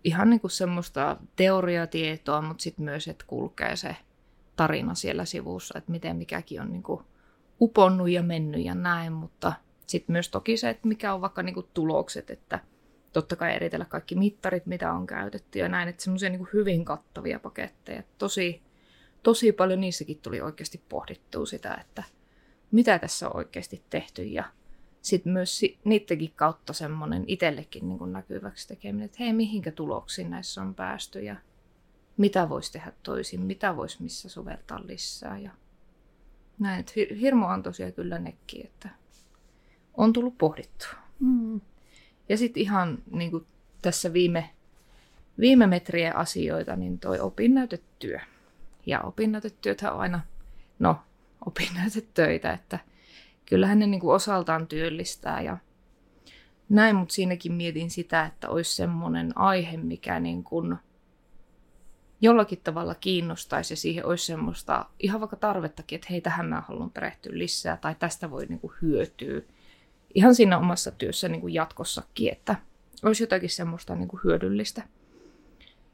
ihan 0.05 0.31
niin 0.31 0.41
kuin 0.41 0.51
semmoista 0.51 1.17
teoriatietoa, 1.37 2.43
mutta 2.43 2.63
sitten 2.63 2.85
myös, 2.85 3.09
että 3.09 3.25
kulkee 3.29 3.77
se 3.77 3.97
tarina 4.57 4.95
siellä 4.95 5.25
sivussa, 5.25 5.79
että 5.79 5.93
miten 5.93 6.17
mikäkin 6.17 6.61
on 6.61 6.73
niin 6.73 6.83
kuin 6.83 7.05
uponnut 7.61 8.11
ja 8.11 8.23
mennyt 8.23 8.65
ja 8.65 8.75
näin, 8.75 9.13
mutta 9.13 9.53
sitten 9.87 10.13
myös 10.13 10.29
toki 10.29 10.57
se, 10.57 10.71
että 10.71 10.89
mikä 10.89 11.15
on 11.15 11.21
vaikka 11.21 11.43
niin 11.43 11.55
kuin 11.55 11.67
tulokset, 11.75 12.31
että 12.31 12.59
totta 13.13 13.37
kai 13.37 13.55
eritellä 13.55 13.85
kaikki 13.85 14.15
mittarit, 14.15 14.67
mitä 14.67 14.93
on 14.93 15.07
käytetty 15.07 15.59
ja 15.59 15.69
näin, 15.69 15.89
että 15.89 16.03
semmoisia 16.03 16.31
niin 16.31 16.49
hyvin 16.53 16.85
kattavia 16.85 17.41
paketteja. 17.41 18.03
Tosi, 18.19 18.63
tosi 19.23 19.53
paljon 19.53 19.81
niissäkin 19.81 20.19
tuli 20.19 20.41
oikeasti 20.41 20.83
pohdittua 20.89 21.47
sitä, 21.47 21.75
että 21.75 22.03
mitä 22.73 22.99
tässä 22.99 23.29
on 23.29 23.37
oikeasti 23.37 23.83
tehty 23.91 24.23
ja 24.23 24.45
sitten 25.03 25.33
myös 25.33 25.61
niidenkin 25.85 26.33
kautta 26.37 26.73
semmoinen 26.73 27.25
itsellekin 27.27 27.89
niin 27.89 28.13
näkyväksi 28.13 28.69
tekeminen, 28.69 29.05
että 29.05 29.17
hei, 29.21 29.33
mihinkä 29.33 29.73
tuloksiin 29.73 30.31
näissä 30.31 30.63
on 30.63 30.75
päästy 30.75 31.21
ja 31.21 31.37
mitä 32.17 32.49
voisi 32.49 32.73
tehdä 32.73 32.93
toisin, 33.03 33.41
mitä 33.41 33.77
voisi 33.77 34.03
missä 34.03 34.29
soveltaa 34.29 34.81
lisää 34.87 35.39
ja 35.39 35.51
näin, 36.59 36.81
että 36.81 36.93
hirmo 37.21 37.47
antoisia 37.47 37.93
kyllä 37.93 38.19
nekin, 38.19 38.67
että 38.67 38.89
on 39.95 40.13
tullut 40.13 40.39
pohdittua. 40.39 40.93
Mm. 41.21 41.61
Ja 42.29 42.37
sitten 42.37 42.63
ihan 42.63 42.99
niin 43.11 43.31
kuin 43.31 43.47
tässä 43.83 44.13
viime, 44.13 44.51
viime 45.41 45.67
metrien 45.67 46.17
asioita, 46.17 46.77
niin 46.77 46.99
toi 46.99 47.21
opinnäytetyö. 47.21 48.19
Ja 48.87 49.01
opinnäytetyötä 49.01 49.93
on 49.93 50.01
aina, 50.01 50.21
no 50.79 50.97
opinnäytetöitä, 51.47 52.53
että 52.53 52.79
kyllähän 53.47 53.79
ne 53.79 53.87
niin 53.87 54.01
kuin 54.01 54.15
osaltaan 54.15 54.67
työllistää 54.67 55.43
ja 55.43 55.57
näin, 56.69 56.97
mutta 56.97 57.15
siinäkin 57.15 57.53
mietin 57.53 57.91
sitä, 57.91 58.25
että 58.25 58.49
olisi 58.49 58.77
semmoinen 58.77 59.39
aihe, 59.39 59.77
mikä 59.77 60.21
niin 60.21 60.45
kuin 60.45 60.77
jollakin 62.21 62.61
tavalla 62.65 62.95
kiinnostaisi 62.95 63.73
ja 63.73 63.77
siihen 63.77 64.07
olisi 64.07 64.27
semmoista 64.27 64.87
ihan 64.99 65.21
vaikka 65.21 65.37
tarvettakin, 65.37 65.97
että 65.97 66.09
hei, 66.11 66.21
tähän 66.21 66.47
mä 66.47 66.61
haluan 66.61 66.91
perehtyä 66.91 67.39
lisää 67.39 67.77
tai 67.77 67.95
tästä 67.99 68.31
voi 68.31 68.47
niin 68.47 68.61
kuin 68.61 68.73
hyötyä 68.83 69.43
ihan 70.15 70.35
siinä 70.35 70.59
omassa 70.59 70.91
työssä 70.91 71.29
niin 71.29 71.41
kuin 71.41 71.55
jatkossakin, 71.55 72.33
että 72.33 72.57
olisi 73.03 73.23
jotakin 73.23 73.51
semmoista 73.51 73.95
niin 73.95 74.09
kuin 74.09 74.21
hyödyllistä. 74.25 74.83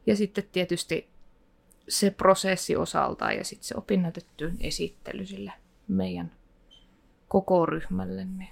Ja 0.06 0.16
sitten 0.16 0.44
tietysti 0.52 1.08
se 1.88 2.11
prosessi 2.11 2.77
osaltaan 2.77 3.37
ja 3.37 3.44
sitten 3.44 3.68
se 3.68 3.74
opinnäytettyyn 3.77 4.57
esittely 4.61 5.27
sille 5.27 5.53
meidän 5.88 6.33
koko 7.29 7.66
ryhmälle, 7.66 8.24
niin 8.24 8.48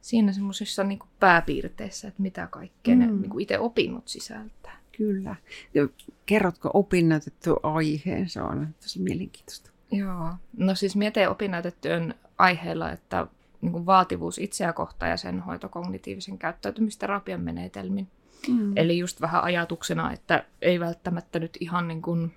siinä 0.00 0.32
semmoisissa 0.32 0.84
niin 0.84 0.98
pääpiirteissä, 1.20 2.08
että 2.08 2.22
mitä 2.22 2.46
kaikkea 2.46 2.94
mm. 2.94 3.00
ne 3.00 3.06
niin 3.06 3.40
itse 3.40 3.58
opinnot 3.58 4.08
sisältää. 4.08 4.78
Kyllä. 4.96 5.36
Ja 5.74 5.88
kerrotko 6.26 6.70
opinnäytetty 6.74 7.50
aiheen? 7.62 8.28
Se 8.28 8.42
on 8.42 8.74
tosi 8.82 9.00
mielenkiintoista. 9.00 9.70
Joo. 9.92 10.30
No 10.56 10.74
siis 10.74 10.96
mietin 10.96 11.28
opinnäytettyön 11.28 12.14
aiheella, 12.38 12.90
että 12.90 13.26
niin 13.60 13.72
kuin 13.72 13.86
vaativuus 13.86 14.38
itseä 14.38 14.72
kohtaan 14.72 15.10
ja 15.10 15.16
sen 15.16 15.40
hoito 15.40 15.68
kognitiivisen 15.68 16.38
käyttäytymisterapian 16.38 17.40
menetelmin. 17.40 18.08
Mm. 18.48 18.72
Eli 18.76 18.98
just 18.98 19.20
vähän 19.20 19.44
ajatuksena, 19.44 20.12
että 20.12 20.44
ei 20.62 20.80
välttämättä 20.80 21.38
nyt 21.38 21.56
ihan 21.60 21.88
niin 21.88 22.02
kuin, 22.02 22.34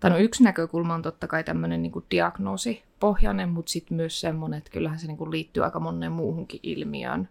tai 0.00 0.10
no 0.10 0.18
yksi 0.18 0.44
näkökulma 0.44 0.94
on 0.94 1.02
totta 1.02 1.26
kai 1.26 1.44
tämmöinen 1.44 1.82
niin 1.82 1.92
diagnoosipohjainen, 2.10 3.48
mutta 3.48 3.72
sitten 3.72 3.96
myös 3.96 4.20
semmoinen, 4.20 4.58
että 4.58 4.70
kyllähän 4.70 4.98
se 4.98 5.06
niin 5.06 5.16
kuin 5.16 5.30
liittyy 5.30 5.64
aika 5.64 5.80
moneen 5.80 6.12
muuhunkin 6.12 6.60
ilmiöön. 6.62 7.28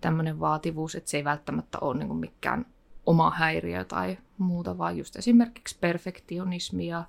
Tämmöinen 0.00 0.40
vaativuus, 0.40 0.94
että 0.94 1.10
se 1.10 1.16
ei 1.16 1.24
välttämättä 1.24 1.78
ole 1.80 1.98
niin 1.98 2.08
kuin 2.08 2.20
mikään 2.20 2.66
oma 3.06 3.30
häiriö 3.30 3.84
tai 3.84 4.18
muuta, 4.38 4.78
vaan 4.78 4.98
just 4.98 5.16
esimerkiksi 5.16 5.78
perfektionismi 5.80 6.86
ja 6.86 7.04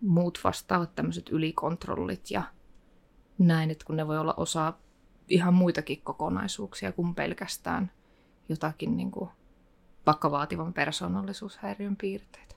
muut 0.00 0.40
vastaavat 0.44 0.94
tämmöiset 0.94 1.28
ylikontrollit 1.28 2.30
ja 2.30 2.42
näin, 3.38 3.70
että 3.70 3.84
kun 3.84 3.96
ne 3.96 4.06
voi 4.06 4.18
olla 4.18 4.34
osa 4.36 4.72
ihan 5.28 5.54
muitakin 5.54 6.00
kokonaisuuksia 6.02 6.92
kuin 6.92 7.14
pelkästään 7.14 7.90
jotakin 8.48 8.96
niin 8.96 9.10
kuin 9.10 9.30
vaikka 10.06 10.30
vaativan 10.30 10.72
persoonallisuushäiriön 10.72 11.96
piirteitä. 11.96 12.54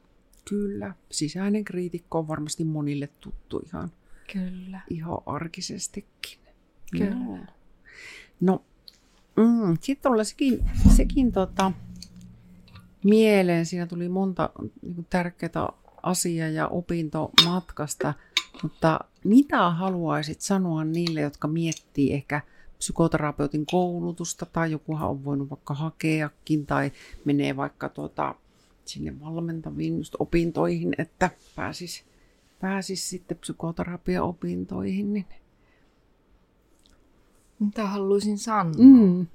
Kyllä. 0.49 0.93
Sisäinen 1.11 1.63
kriitikko 1.63 2.19
on 2.19 2.27
varmasti 2.27 2.63
monille 2.63 3.09
tuttu 3.19 3.61
ihan, 3.65 3.91
Kyllä. 4.33 4.81
ihan 4.89 5.17
arkisestikin. 5.25 6.39
Kyllä. 6.91 7.15
No, 7.15 7.37
no 8.41 8.63
mm, 9.35 9.77
sitten 9.81 10.11
tulee 10.11 10.23
sekin, 10.23 10.65
sekin 10.95 11.31
tota, 11.31 11.71
mieleen. 13.03 13.65
Siinä 13.65 13.87
tuli 13.87 14.09
monta 14.09 14.49
niin 14.81 15.07
tärkeää 15.09 15.69
asiaa 16.03 16.47
ja 16.47 16.67
opintomatkasta. 16.67 18.13
Mutta 18.63 18.99
mitä 19.23 19.69
haluaisit 19.69 20.41
sanoa 20.41 20.83
niille, 20.83 21.21
jotka 21.21 21.47
miettii 21.47 22.13
ehkä 22.13 22.41
psykoterapeutin 22.79 23.65
koulutusta 23.65 24.45
tai 24.45 24.71
jokuhan 24.71 25.09
on 25.09 25.23
voinut 25.23 25.49
vaikka 25.49 25.73
hakeakin 25.73 26.65
tai 26.65 26.91
menee 27.25 27.55
vaikka 27.55 27.89
tuota, 27.89 28.35
sinne 28.85 29.19
valmentaviin 29.19 29.97
just 29.97 30.15
opintoihin, 30.19 30.95
että 30.97 31.29
pääsis, 31.55 32.05
pääsis 32.59 33.09
sitten 33.09 33.37
psykoterapiaopintoihin. 33.37 35.13
Niin... 35.13 35.25
Mitä 37.59 37.87
haluaisin 37.87 38.37
sanoa? 38.37 38.73
Mm. 38.77 39.27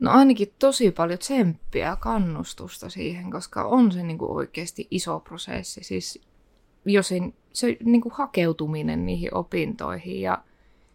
No 0.00 0.10
ainakin 0.10 0.54
tosi 0.58 0.90
paljon 0.90 1.18
tsemppiä 1.18 1.86
ja 1.86 1.96
kannustusta 1.96 2.88
siihen, 2.88 3.30
koska 3.30 3.64
on 3.64 3.92
se 3.92 4.02
niin 4.02 4.18
kuin 4.18 4.30
oikeasti 4.30 4.88
iso 4.90 5.20
prosessi. 5.20 5.84
Siis 5.84 6.22
jos 6.84 7.12
ei, 7.12 7.34
se 7.52 7.76
niin 7.84 8.00
kuin 8.00 8.12
hakeutuminen 8.12 9.06
niihin 9.06 9.34
opintoihin 9.34 10.20
ja 10.20 10.44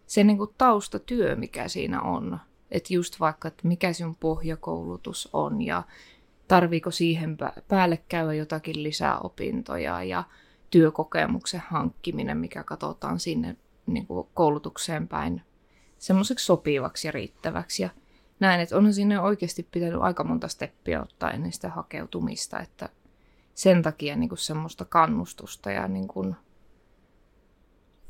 se 0.05 0.23
niin 0.23 0.37
kuin 0.37 0.49
taustatyö, 0.57 1.35
mikä 1.35 1.67
siinä 1.67 2.01
on. 2.01 2.39
Että 2.71 2.93
just 2.93 3.19
vaikka, 3.19 3.47
että 3.47 3.67
mikä 3.67 3.93
sun 3.93 4.15
pohjakoulutus 4.15 5.29
on 5.33 5.61
ja 5.61 5.83
tarviiko 6.47 6.91
siihen 6.91 7.37
päälle 7.67 7.97
käydä 8.09 8.33
jotakin 8.33 8.83
lisää 8.83 9.19
opintoja 9.19 10.03
ja 10.03 10.23
työkokemuksen 10.69 11.63
hankkiminen, 11.69 12.37
mikä 12.37 12.63
katsotaan 12.63 13.19
sinne 13.19 13.55
niin 13.85 14.07
kuin 14.07 14.27
koulutukseen 14.33 15.07
päin 15.07 15.41
semmoiseksi 15.97 16.45
sopivaksi 16.45 17.07
ja 17.07 17.11
riittäväksi. 17.11 17.83
Ja 17.83 17.89
näin, 18.39 18.61
että 18.61 18.77
onhan 18.77 18.93
sinne 18.93 19.19
oikeasti 19.19 19.67
pitänyt 19.71 20.01
aika 20.01 20.23
monta 20.23 20.47
steppiä 20.47 21.01
ottaa 21.01 21.31
ennen 21.31 21.51
sitä 21.51 21.69
hakeutumista, 21.69 22.59
että 22.59 22.89
sen 23.53 23.81
takia 23.81 24.15
niin 24.15 24.29
kuin 24.29 24.39
semmoista 24.39 24.85
kannustusta 24.85 25.71
ja 25.71 25.87
niin 25.87 26.07
kuin, 26.07 26.35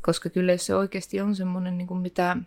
koska 0.04 0.30
kyllä 0.30 0.52
jos 0.52 0.66
se 0.66 0.76
oikeasti 0.76 1.22
on 1.22 1.36
semmoinen, 1.36 1.78
niin 1.78 1.88
kuin 1.88 2.00
mitä 2.00 2.38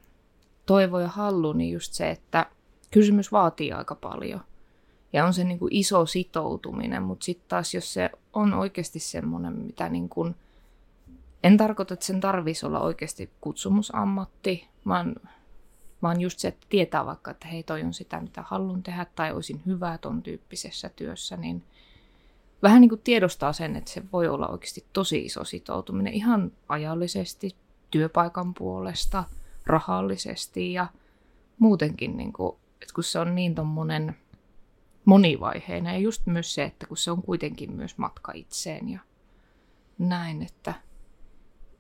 toivo 0.67 1.01
ja 1.01 1.09
hallu, 1.09 1.53
niin 1.53 1.73
just 1.73 1.93
se, 1.93 2.11
että 2.11 2.47
kysymys 2.91 3.33
vaatii 3.33 3.73
aika 3.73 3.95
paljon. 3.95 4.41
Ja 5.13 5.25
on 5.25 5.35
se 5.35 5.45
niin 5.45 5.59
kuin 5.59 5.75
iso 5.75 6.07
sitoutuminen, 6.07 7.03
mutta 7.03 7.25
sitten 7.25 7.49
taas 7.49 7.75
jos 7.75 7.95
se 7.95 8.11
on 8.33 8.55
oikeasti 8.55 8.99
semmoinen, 8.99 9.53
mitä 9.53 9.89
niin 9.89 10.09
kuin, 10.09 10.35
en 11.45 11.57
tarkoita, 11.57 11.95
että 11.95 12.07
sen 12.07 12.21
tarvitsisi 12.21 12.67
olla 12.67 12.81
oikeasti 12.81 13.31
kutsumusammatti, 13.41 14.69
vaan, 14.87 15.17
vaan 16.03 16.21
just 16.21 16.39
se, 16.39 16.49
että 16.49 16.67
tietää 16.69 17.07
vaikka, 17.07 17.31
että 17.31 17.49
hei 17.49 17.63
toi 17.63 17.83
on 17.83 17.95
sitä, 17.95 18.21
mitä 18.21 18.43
haluan 18.47 18.83
tehdä 18.83 19.07
tai 19.15 19.33
olisin 19.33 19.63
hyvä 19.67 19.99
ton 19.99 20.23
tyyppisessä 20.23 20.89
työssä, 20.89 21.37
niin 21.37 21.65
vähän 22.63 22.81
niin 22.81 22.89
kuin 22.89 23.01
tiedostaa 23.05 23.53
sen, 23.53 23.77
että 23.77 23.91
se 23.91 24.03
voi 24.13 24.29
olla 24.29 24.49
oikeasti 24.49 24.85
tosi 24.93 25.25
iso 25.25 25.45
sitoutuminen 25.45 26.13
ihan 26.13 26.53
ajallisesti, 26.69 27.57
työpaikan 27.91 28.55
puolesta, 28.55 29.25
rahallisesti 29.67 30.73
ja 30.73 30.87
muutenkin, 31.59 32.17
niin 32.17 32.33
kuin, 32.33 32.57
että 32.83 32.95
kun 32.95 33.05
se 33.05 33.19
on 33.19 33.35
niin 33.35 33.55
tommonen 33.55 34.17
monivaiheinen 35.05 35.93
ja 35.95 35.99
just 35.99 36.27
myös 36.27 36.55
se, 36.55 36.65
että 36.65 36.87
kun 36.87 36.97
se 36.97 37.11
on 37.11 37.23
kuitenkin 37.23 37.73
myös 37.73 37.99
matka 37.99 38.33
itseen 38.33 38.89
ja 38.89 39.01
näin, 39.99 40.43
että 40.43 40.75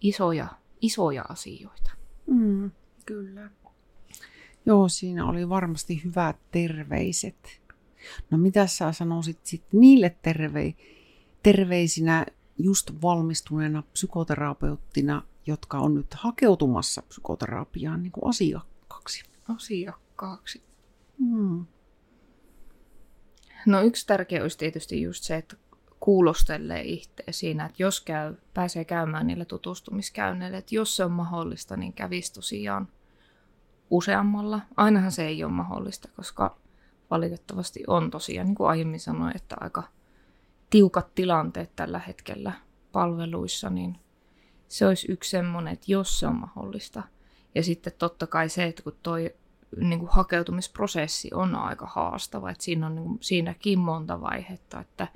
isoja, 0.00 0.48
isoja 0.80 1.24
asioita. 1.28 1.90
Mm, 2.26 2.70
kyllä. 3.06 3.50
Joo, 4.66 4.88
siinä 4.88 5.26
oli 5.26 5.48
varmasti 5.48 6.04
hyvät 6.04 6.36
terveiset. 6.50 7.60
No 8.30 8.38
mitä 8.38 8.66
sä 8.66 8.92
sanoisit 8.92 9.40
sitten 9.42 9.80
niille 9.80 10.16
terve, 10.22 10.74
terveisinä 11.42 12.26
just 12.58 12.90
valmistuneena 13.02 13.82
psykoterapeuttina, 13.82 15.22
jotka 15.46 15.78
on 15.78 15.94
nyt 15.94 16.14
hakeutumassa 16.14 17.02
psykoterapiaan 17.02 18.02
niin 18.02 18.12
kuin 18.12 18.28
asiakkaaksi? 18.28 19.24
Asiakkaaksi. 19.48 20.62
Hmm. 21.18 21.66
No 23.66 23.80
yksi 23.80 24.06
tärkeä 24.06 24.42
olisi 24.42 24.58
tietysti 24.58 25.02
just 25.02 25.24
se, 25.24 25.36
että 25.36 25.56
kuulostelee 26.00 26.82
itse 26.82 27.24
siinä, 27.30 27.66
että 27.66 27.82
jos 27.82 28.00
käy, 28.00 28.34
pääsee 28.54 28.84
käymään 28.84 29.26
niille 29.26 29.44
tutustumiskäynneille, 29.44 30.56
että 30.56 30.74
jos 30.74 30.96
se 30.96 31.04
on 31.04 31.10
mahdollista, 31.10 31.76
niin 31.76 31.92
kävisi 31.92 32.32
tosiaan 32.32 32.88
useammalla. 33.90 34.60
Ainahan 34.76 35.12
se 35.12 35.26
ei 35.26 35.44
ole 35.44 35.52
mahdollista, 35.52 36.08
koska 36.16 36.58
valitettavasti 37.10 37.84
on 37.86 38.10
tosiaan, 38.10 38.46
niin 38.46 38.54
kuin 38.54 38.68
aiemmin 38.68 39.00
sanoin, 39.00 39.36
että 39.36 39.56
aika 39.60 39.82
tiukat 40.70 41.14
tilanteet 41.14 41.76
tällä 41.76 41.98
hetkellä 41.98 42.52
palveluissa, 42.92 43.70
niin 43.70 43.98
se 44.68 44.86
olisi 44.86 45.12
yksi 45.12 45.30
semmoinen, 45.30 45.72
että 45.72 45.86
jos 45.88 46.18
se 46.18 46.26
on 46.26 46.36
mahdollista. 46.36 47.02
Ja 47.54 47.62
sitten 47.62 47.92
totta 47.98 48.26
kai 48.26 48.48
se, 48.48 48.64
että 48.64 48.82
kun 48.82 48.96
toi 49.02 49.34
niin 49.80 49.98
kuin 49.98 50.10
hakeutumisprosessi 50.10 51.30
on 51.34 51.54
aika 51.54 51.86
haastava, 51.86 52.50
että 52.50 52.64
siinä 52.64 52.86
on 52.86 52.94
niin 52.94 53.04
kuin, 53.04 53.18
siinäkin 53.20 53.78
monta 53.78 54.20
vaihetta, 54.20 54.80
että 54.80 55.08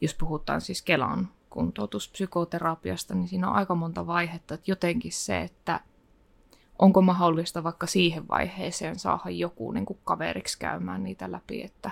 jos 0.00 0.14
puhutaan 0.14 0.60
siis 0.60 0.82
Kelan 0.82 1.28
kuntoutuspsykoterapiasta, 1.50 3.14
niin 3.14 3.28
siinä 3.28 3.48
on 3.48 3.54
aika 3.54 3.74
monta 3.74 4.06
vaihetta, 4.06 4.54
että 4.54 4.70
jotenkin 4.70 5.12
se, 5.12 5.40
että 5.40 5.80
onko 6.80 7.02
mahdollista 7.02 7.64
vaikka 7.64 7.86
siihen 7.86 8.28
vaiheeseen 8.28 8.98
saada 8.98 9.30
joku 9.30 9.72
niin 9.72 9.86
kuin 9.86 9.98
kaveriksi 10.04 10.58
käymään 10.58 11.04
niitä 11.04 11.32
läpi, 11.32 11.62
että 11.62 11.90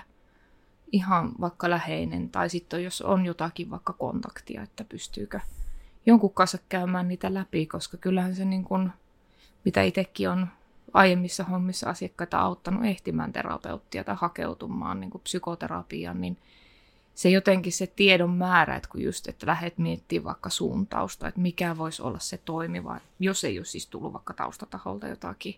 ihan 0.92 1.33
vaikka 1.40 1.70
läheinen, 1.70 2.31
tai 2.31 2.51
sitten 2.51 2.85
jos 2.85 3.03
on 3.03 3.27
jotakin 3.27 3.70
vaikka 3.70 3.92
kontaktia, 3.92 4.62
että 4.62 4.85
pystyykö 4.85 5.40
jonkun 6.07 6.35
kanssa 6.35 6.59
käymään 6.68 7.09
niitä 7.09 7.35
läpi, 7.35 7.66
koska 7.66 7.96
kyllähän 7.96 8.35
se 8.35 8.44
niin 8.44 8.64
kuin, 8.64 8.90
mitä 9.64 9.83
itsekin 9.83 10.31
on 10.31 10.46
aiemmissa 10.94 11.44
hommissa 11.44 11.90
asiakkaita 11.90 12.38
auttanut 12.38 12.85
ehtimään 12.85 13.33
terapeuttia 13.33 14.05
tai 14.05 14.16
hakeutumaan 14.18 15.01
niin 15.01 15.11
kuin 15.11 15.22
psykoterapiaan, 15.22 16.20
niin 16.20 16.38
se 17.18 17.28
jotenkin 17.28 17.72
se 17.72 17.87
tiedon 17.87 18.31
määrä, 18.31 18.76
että 18.76 18.88
kun 18.88 19.02
just, 19.02 19.28
että 19.28 19.46
lähdet 19.46 19.78
miettimään 19.78 20.24
vaikka 20.24 20.50
suuntausta, 20.50 21.28
että 21.28 21.40
mikä 21.40 21.78
voisi 21.78 22.02
olla 22.02 22.18
se 22.18 22.38
toimiva, 22.38 23.00
jos 23.18 23.44
ei 23.44 23.59
ole 23.59 23.64
siis 23.64 23.87
tullut 23.87 24.12
vaikka 24.12 24.35
taustataholta 24.35 25.09
jotakin 25.09 25.54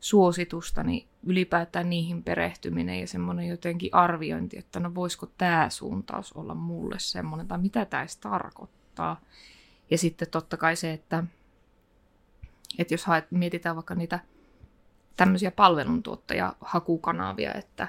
suositusta, 0.00 0.82
niin 0.82 1.06
ylipäätään 1.22 1.90
niihin 1.90 2.22
perehtyminen 2.22 3.00
ja 3.00 3.06
semmoinen 3.06 3.48
jotenkin 3.48 3.94
arviointi, 3.94 4.58
että 4.58 4.80
no 4.80 4.94
voisiko 4.94 5.26
tämä 5.38 5.70
suuntaus 5.70 6.32
olla 6.32 6.54
mulle 6.54 6.96
semmoinen, 6.98 7.48
tai 7.48 7.58
mitä 7.58 7.84
tämä 7.84 8.02
edes 8.02 8.16
tarkoittaa. 8.16 9.20
Ja 9.90 9.98
sitten 9.98 10.30
totta 10.30 10.56
kai 10.56 10.76
se, 10.76 10.92
että, 10.92 11.24
että 12.78 12.94
jos 12.94 13.04
haet, 13.04 13.30
mietitään 13.30 13.76
vaikka 13.76 13.94
niitä 13.94 14.20
tämmöisiä 15.16 15.50
palveluntuottaja-hakukanavia, 15.50 17.54
että 17.54 17.88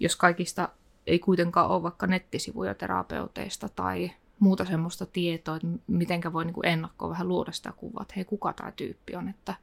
jos 0.00 0.16
kaikista 0.16 0.68
ei 1.06 1.18
kuitenkaan 1.18 1.70
ole 1.70 1.82
vaikka 1.82 2.06
nettisivuja 2.06 2.74
terapeuteista 2.74 3.68
tai 3.68 4.10
muuta 4.38 4.64
semmoista 4.64 5.06
tietoa, 5.06 5.56
että 5.56 5.68
mitenkä 5.86 6.32
voi 6.32 6.44
niin 6.44 6.54
kuin 6.54 6.66
ennakkoon 6.66 7.10
vähän 7.10 7.28
luoda 7.28 7.52
sitä 7.52 7.72
kuvaa, 7.72 8.02
että 8.02 8.14
hei, 8.16 8.24
kuka 8.24 8.52
tämä 8.52 8.72
tyyppi 8.72 9.16
on, 9.16 9.28
että 9.28 9.54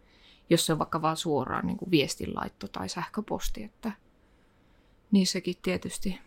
jos 0.49 0.65
se 0.65 0.73
on 0.73 0.79
vaikka 0.79 1.01
vaan 1.01 1.17
suoraan 1.17 1.67
niin 1.67 1.77
kuin 1.77 1.91
viestinlaitto 1.91 2.67
tai 2.67 2.89
sähköposti, 2.89 3.63
että 3.63 3.91
niissäkin 5.11 5.55
tietysti, 5.61 6.19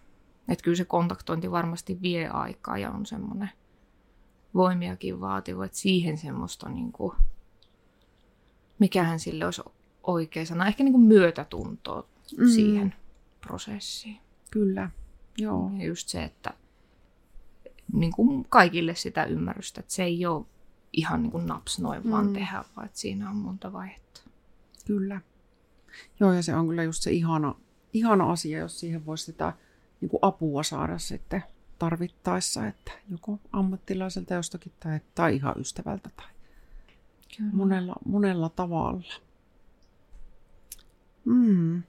että 0.48 0.64
kyllä 0.64 0.76
se 0.76 0.84
kontaktointi 0.84 1.50
varmasti 1.50 2.02
vie 2.02 2.28
aikaa 2.28 2.78
ja 2.78 2.90
on 2.90 3.06
semmoinen 3.06 3.50
voimiakin 4.54 5.20
vaativa, 5.20 5.64
että 5.64 5.78
siihen 5.78 6.18
semmoista, 6.18 6.68
niin 6.68 6.92
kuin, 6.92 7.16
mikähän 8.78 9.20
sille 9.20 9.44
olisi 9.44 9.62
oikea 10.02 10.46
sana, 10.46 10.66
ehkä 10.66 10.84
niin 10.84 10.92
kuin 10.92 11.04
myötätuntoa 11.04 12.08
mm. 12.38 12.48
siihen 12.48 12.94
prosessiin. 13.40 14.18
Kyllä. 14.50 14.90
Joo. 15.38 15.70
Ja 15.76 15.86
just 15.86 16.08
se, 16.08 16.24
että 16.24 16.54
niin 17.92 18.12
kuin 18.12 18.46
kaikille 18.48 18.94
sitä 18.94 19.24
ymmärrystä, 19.24 19.80
että 19.80 19.92
se 19.92 20.04
ei 20.04 20.26
ole 20.26 20.44
ihan 20.92 21.22
niin 21.22 21.30
kuin 21.32 21.46
naps 21.46 21.78
noin 21.78 22.04
mm. 22.04 22.10
vaan 22.10 22.32
tehdä, 22.32 22.64
vaan 22.76 22.86
että 22.86 22.98
siinä 22.98 23.30
on 23.30 23.36
monta 23.36 23.72
vaihetta. 23.72 24.20
Kyllä. 24.86 25.20
Joo, 26.20 26.32
ja 26.32 26.42
se 26.42 26.54
on 26.54 26.68
kyllä 26.68 26.82
just 26.82 27.02
se 27.02 27.10
ihana, 27.10 27.54
ihana 27.92 28.30
asia, 28.30 28.58
jos 28.58 28.80
siihen 28.80 29.06
voisi 29.06 29.24
sitä 29.24 29.52
niin 30.00 30.08
kuin 30.08 30.18
apua 30.22 30.62
saada 30.62 30.98
sitten 30.98 31.42
tarvittaessa, 31.78 32.66
että 32.66 32.92
joko 33.10 33.38
ammattilaiselta 33.52 34.34
jostakin 34.34 34.72
tai, 34.80 35.00
tai 35.14 35.36
ihan 35.36 35.54
ystävältä 35.58 36.10
tai 36.16 36.26
kyllä. 37.36 37.50
Monella, 37.52 37.94
monella 38.04 38.48
tavalla. 38.48 39.14
Mm. 41.24 41.82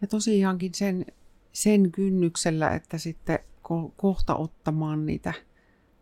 Ja 0.00 0.06
tosiaankin 0.10 0.74
sen, 0.74 1.06
sen 1.52 1.92
kynnyksellä, 1.92 2.70
että 2.70 2.98
sitten 2.98 3.38
ko- 3.38 3.92
kohta 3.96 4.34
ottamaan 4.34 5.06
niitä 5.06 5.32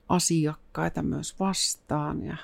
asiakkaita 0.08 1.02
myös 1.02 1.40
vastaan 1.40 2.22
ja 2.22 2.36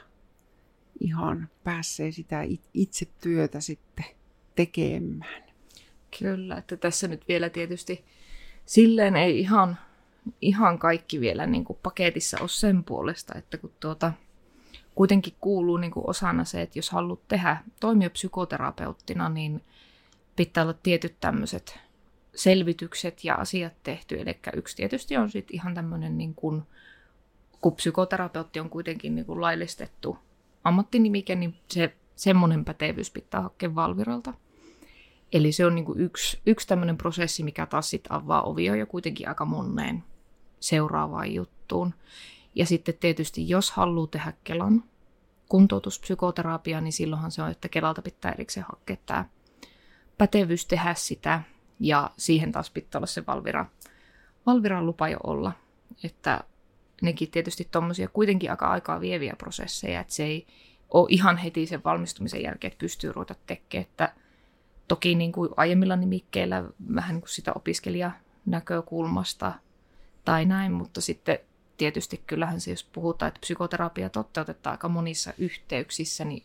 ihan 1.01 1.49
pääsee 1.65 2.13
sitä 2.13 2.43
itse 2.75 3.07
työtä 3.21 3.61
sitten 3.61 4.05
tekemään. 4.55 5.43
Kyllä, 6.19 6.57
että 6.57 6.77
tässä 6.77 7.09
nyt 7.09 7.29
vielä 7.29 7.51
tietysti 7.51 8.05
silleen 8.67 9.17
ei 9.17 9.41
ihan, 9.41 9.79
ihan 10.41 10.79
kaikki 10.79 11.21
vielä 11.21 11.47
niin 11.47 11.65
kuin 11.65 11.79
paketissa 11.83 12.37
ole 12.41 12.49
sen 12.49 12.85
puolesta, 12.85 13.35
että 13.39 13.59
kun 13.59 13.73
tuota, 13.81 14.13
kuitenkin 14.95 15.35
kuuluu 15.41 15.77
niin 15.77 15.93
kuin 15.93 16.11
osana 16.11 16.45
se, 16.45 16.63
että 16.63 16.79
jos 16.79 16.91
haluat 16.91 17.29
tehdä, 17.29 17.57
toimia 17.81 18.11
psykoterapeuttina, 18.11 19.29
niin 19.29 19.63
pitää 20.37 20.65
olla 20.65 20.75
tietyt 20.83 21.15
tämmöiset 21.21 21.79
selvitykset 22.35 23.25
ja 23.25 23.35
asiat 23.35 23.73
tehty. 23.83 24.21
Eli 24.21 24.39
yksi 24.57 24.77
tietysti 24.77 25.17
on 25.17 25.31
sitten 25.31 25.55
ihan 25.55 25.75
tämmöinen, 25.75 26.19
niin 26.19 26.35
kuin, 26.35 26.63
kun 27.61 27.77
psykoterapeutti 27.77 28.61
on 28.61 28.71
kuitenkin 28.71 29.15
niin 29.15 29.27
kuin 29.27 29.41
laillistettu 29.41 30.19
ammattinimike, 30.65 31.35
niin 31.35 31.55
se 31.69 31.97
semmoinen 32.17 32.65
pätevyys 32.65 33.11
pitää 33.11 33.41
hakea 33.41 33.75
Valviralta. 33.75 34.35
Eli 35.33 35.53
se 35.53 35.67
on 35.67 35.75
niin 35.75 35.87
yksi, 35.97 36.41
yksi 36.47 36.69
tämmöinen 36.69 36.99
prosessi, 36.99 37.43
mikä 37.43 37.67
taas 37.67 37.91
sitten 37.91 38.13
avaa 38.13 38.43
ovia 38.43 38.77
jo 38.77 38.87
kuitenkin 38.87 39.29
aika 39.29 39.45
moneen 39.45 40.05
seuraavaan 40.61 41.35
juttuun. 41.35 41.95
Ja 42.55 42.67
sitten 42.67 42.95
tietysti, 43.01 43.49
jos 43.49 43.71
haluaa 43.71 44.07
tehdä 44.07 44.33
Kelan 44.45 44.85
kuntoutuspsykoterapia, 45.49 46.81
niin 46.81 46.93
silloinhan 46.93 47.31
se 47.31 47.43
on, 47.43 47.51
että 47.51 47.69
Kelalta 47.69 48.03
pitää 48.03 48.33
erikseen 48.33 48.67
hakea 48.69 48.97
tämä 49.07 49.25
pätevyys 50.19 50.67
tehdä 50.67 50.95
sitä. 50.95 51.43
Ja 51.83 52.11
siihen 52.17 52.53
taas 52.53 52.71
pitää 52.71 52.99
olla 52.99 53.07
se 53.07 53.27
Valvira, 53.27 53.67
Valviran 54.47 54.87
lupa 54.87 55.09
jo 55.09 55.19
olla. 55.23 55.53
Että 56.05 56.41
nekin 57.03 57.31
tietysti 57.31 57.69
tuommoisia 57.71 58.09
kuitenkin 58.09 58.51
aika 58.51 58.67
aikaa 58.67 59.01
vieviä 59.01 59.35
prosesseja, 59.39 60.01
että 60.01 60.15
se 60.15 60.25
ei 60.25 60.47
ole 60.91 61.07
ihan 61.11 61.37
heti 61.37 61.67
sen 61.67 61.85
valmistumisen 61.85 62.43
jälkeen, 62.43 62.73
että 62.73 62.81
pystyy 62.81 63.13
ruveta 63.13 63.35
tekemään. 63.47 63.89
Että 63.89 64.15
toki 64.89 65.15
niin 65.15 65.33
kuin 65.33 65.51
aiemmilla 65.57 65.97
nimikkeillä 65.97 66.65
vähän 66.95 67.15
niin 67.15 67.21
kuin 67.21 67.31
sitä 67.31 67.53
opiskelijanäkökulmasta 67.53 69.53
tai 70.25 70.45
näin, 70.45 70.73
mutta 70.73 71.01
sitten 71.01 71.39
tietysti 71.77 72.23
kyllähän 72.27 72.61
se, 72.61 72.71
jos 72.71 72.85
puhutaan, 72.85 73.29
että 73.29 73.41
psykoterapia 73.41 74.11
toteutetaan 74.11 74.75
aika 74.75 74.89
monissa 74.89 75.33
yhteyksissä, 75.39 76.25
niin 76.25 76.43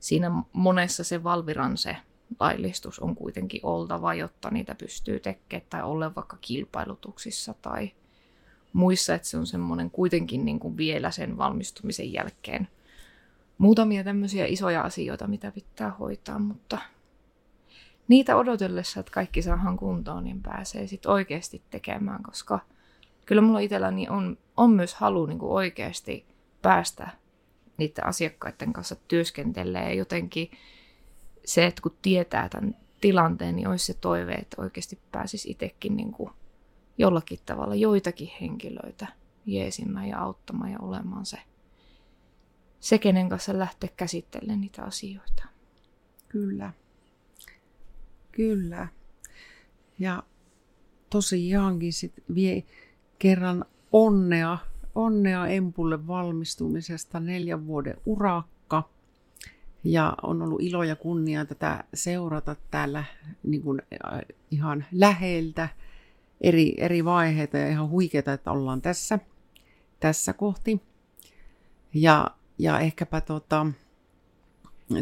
siinä 0.00 0.30
monessa 0.52 1.04
se 1.04 1.24
Valviran 1.24 1.76
se 1.76 1.96
laillistus 2.40 2.98
on 2.98 3.14
kuitenkin 3.14 3.60
oltava, 3.62 4.14
jotta 4.14 4.50
niitä 4.50 4.74
pystyy 4.74 5.20
tekemään 5.20 5.66
tai 5.70 5.82
olla 5.82 6.14
vaikka 6.14 6.38
kilpailutuksissa 6.40 7.54
tai 7.62 7.92
muissa, 8.72 9.14
että 9.14 9.28
se 9.28 9.38
on 9.38 9.46
semmoinen 9.46 9.90
kuitenkin 9.90 10.44
niin 10.44 10.60
kuin 10.60 10.76
vielä 10.76 11.10
sen 11.10 11.38
valmistumisen 11.38 12.12
jälkeen. 12.12 12.68
Muutamia 13.58 14.04
tämmöisiä 14.04 14.46
isoja 14.46 14.82
asioita, 14.82 15.26
mitä 15.26 15.50
pitää 15.50 15.90
hoitaa, 15.90 16.38
mutta 16.38 16.78
niitä 18.08 18.36
odotellessa, 18.36 19.00
että 19.00 19.12
kaikki 19.12 19.42
saadaan 19.42 19.76
kuntoon, 19.76 20.24
niin 20.24 20.42
pääsee 20.42 20.86
sitten 20.86 21.10
oikeasti 21.10 21.62
tekemään, 21.70 22.22
koska 22.22 22.60
kyllä 23.26 23.42
mulla 23.42 23.58
itselläni 23.58 24.08
on, 24.08 24.38
on 24.56 24.70
myös 24.70 24.94
halu 24.94 25.26
niin 25.26 25.38
kuin 25.38 25.52
oikeasti 25.52 26.26
päästä 26.62 27.08
niiden 27.76 28.06
asiakkaiden 28.06 28.72
kanssa 28.72 28.96
työskentelee 29.08 29.82
ja 29.88 29.94
jotenkin 29.94 30.50
se, 31.44 31.66
että 31.66 31.82
kun 31.82 31.96
tietää 32.02 32.48
tämän 32.48 32.76
tilanteen, 33.00 33.56
niin 33.56 33.68
olisi 33.68 33.86
se 33.86 33.94
toive, 33.94 34.32
että 34.32 34.62
oikeasti 34.62 34.98
pääsisi 35.12 35.50
itsekin 35.50 35.96
niin 35.96 36.12
kuin 36.12 36.30
jollakin 36.98 37.38
tavalla 37.46 37.74
joitakin 37.74 38.30
henkilöitä 38.40 39.06
jeesimään 39.46 40.08
ja 40.08 40.18
auttamaan 40.18 40.72
ja 40.72 40.78
olemaan 40.80 41.26
se, 41.26 41.38
se 42.80 42.98
kenen 42.98 43.28
kanssa 43.28 43.58
lähteä 43.58 43.90
käsittelemään 43.96 44.60
niitä 44.60 44.82
asioita. 44.82 45.44
Kyllä. 46.28 46.72
Kyllä. 48.32 48.88
Ja 49.98 50.22
tosiaankin 51.10 51.92
sit 51.92 52.12
vie 52.34 52.64
kerran 53.18 53.64
onnea, 53.92 54.58
onnea 54.94 55.46
Empulle 55.46 56.06
valmistumisesta 56.06 57.20
neljän 57.20 57.66
vuoden 57.66 57.96
urakka. 58.06 58.53
Ja 59.84 60.14
on 60.22 60.42
ollut 60.42 60.62
ilo 60.62 60.82
ja 60.82 60.96
kunnia 60.96 61.44
tätä 61.44 61.84
seurata 61.94 62.56
täällä 62.70 63.04
niin 63.42 63.62
kuin, 63.62 63.82
äh, 64.12 64.20
ihan 64.50 64.84
läheltä 64.92 65.68
eri, 66.40 66.74
eri 66.78 67.04
vaiheita 67.04 67.58
ja 67.58 67.68
ihan 67.68 67.88
huikeeta, 67.88 68.32
että 68.32 68.50
ollaan 68.50 68.82
tässä, 68.82 69.18
tässä 70.00 70.32
kohti. 70.32 70.80
Ja, 71.94 72.26
ja 72.58 72.80
ehkäpä 72.80 73.20
tota, 73.20 73.66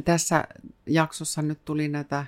tässä 0.04 0.44
jaksossa 0.86 1.42
nyt 1.42 1.64
tuli 1.64 1.88
näitä 1.88 2.26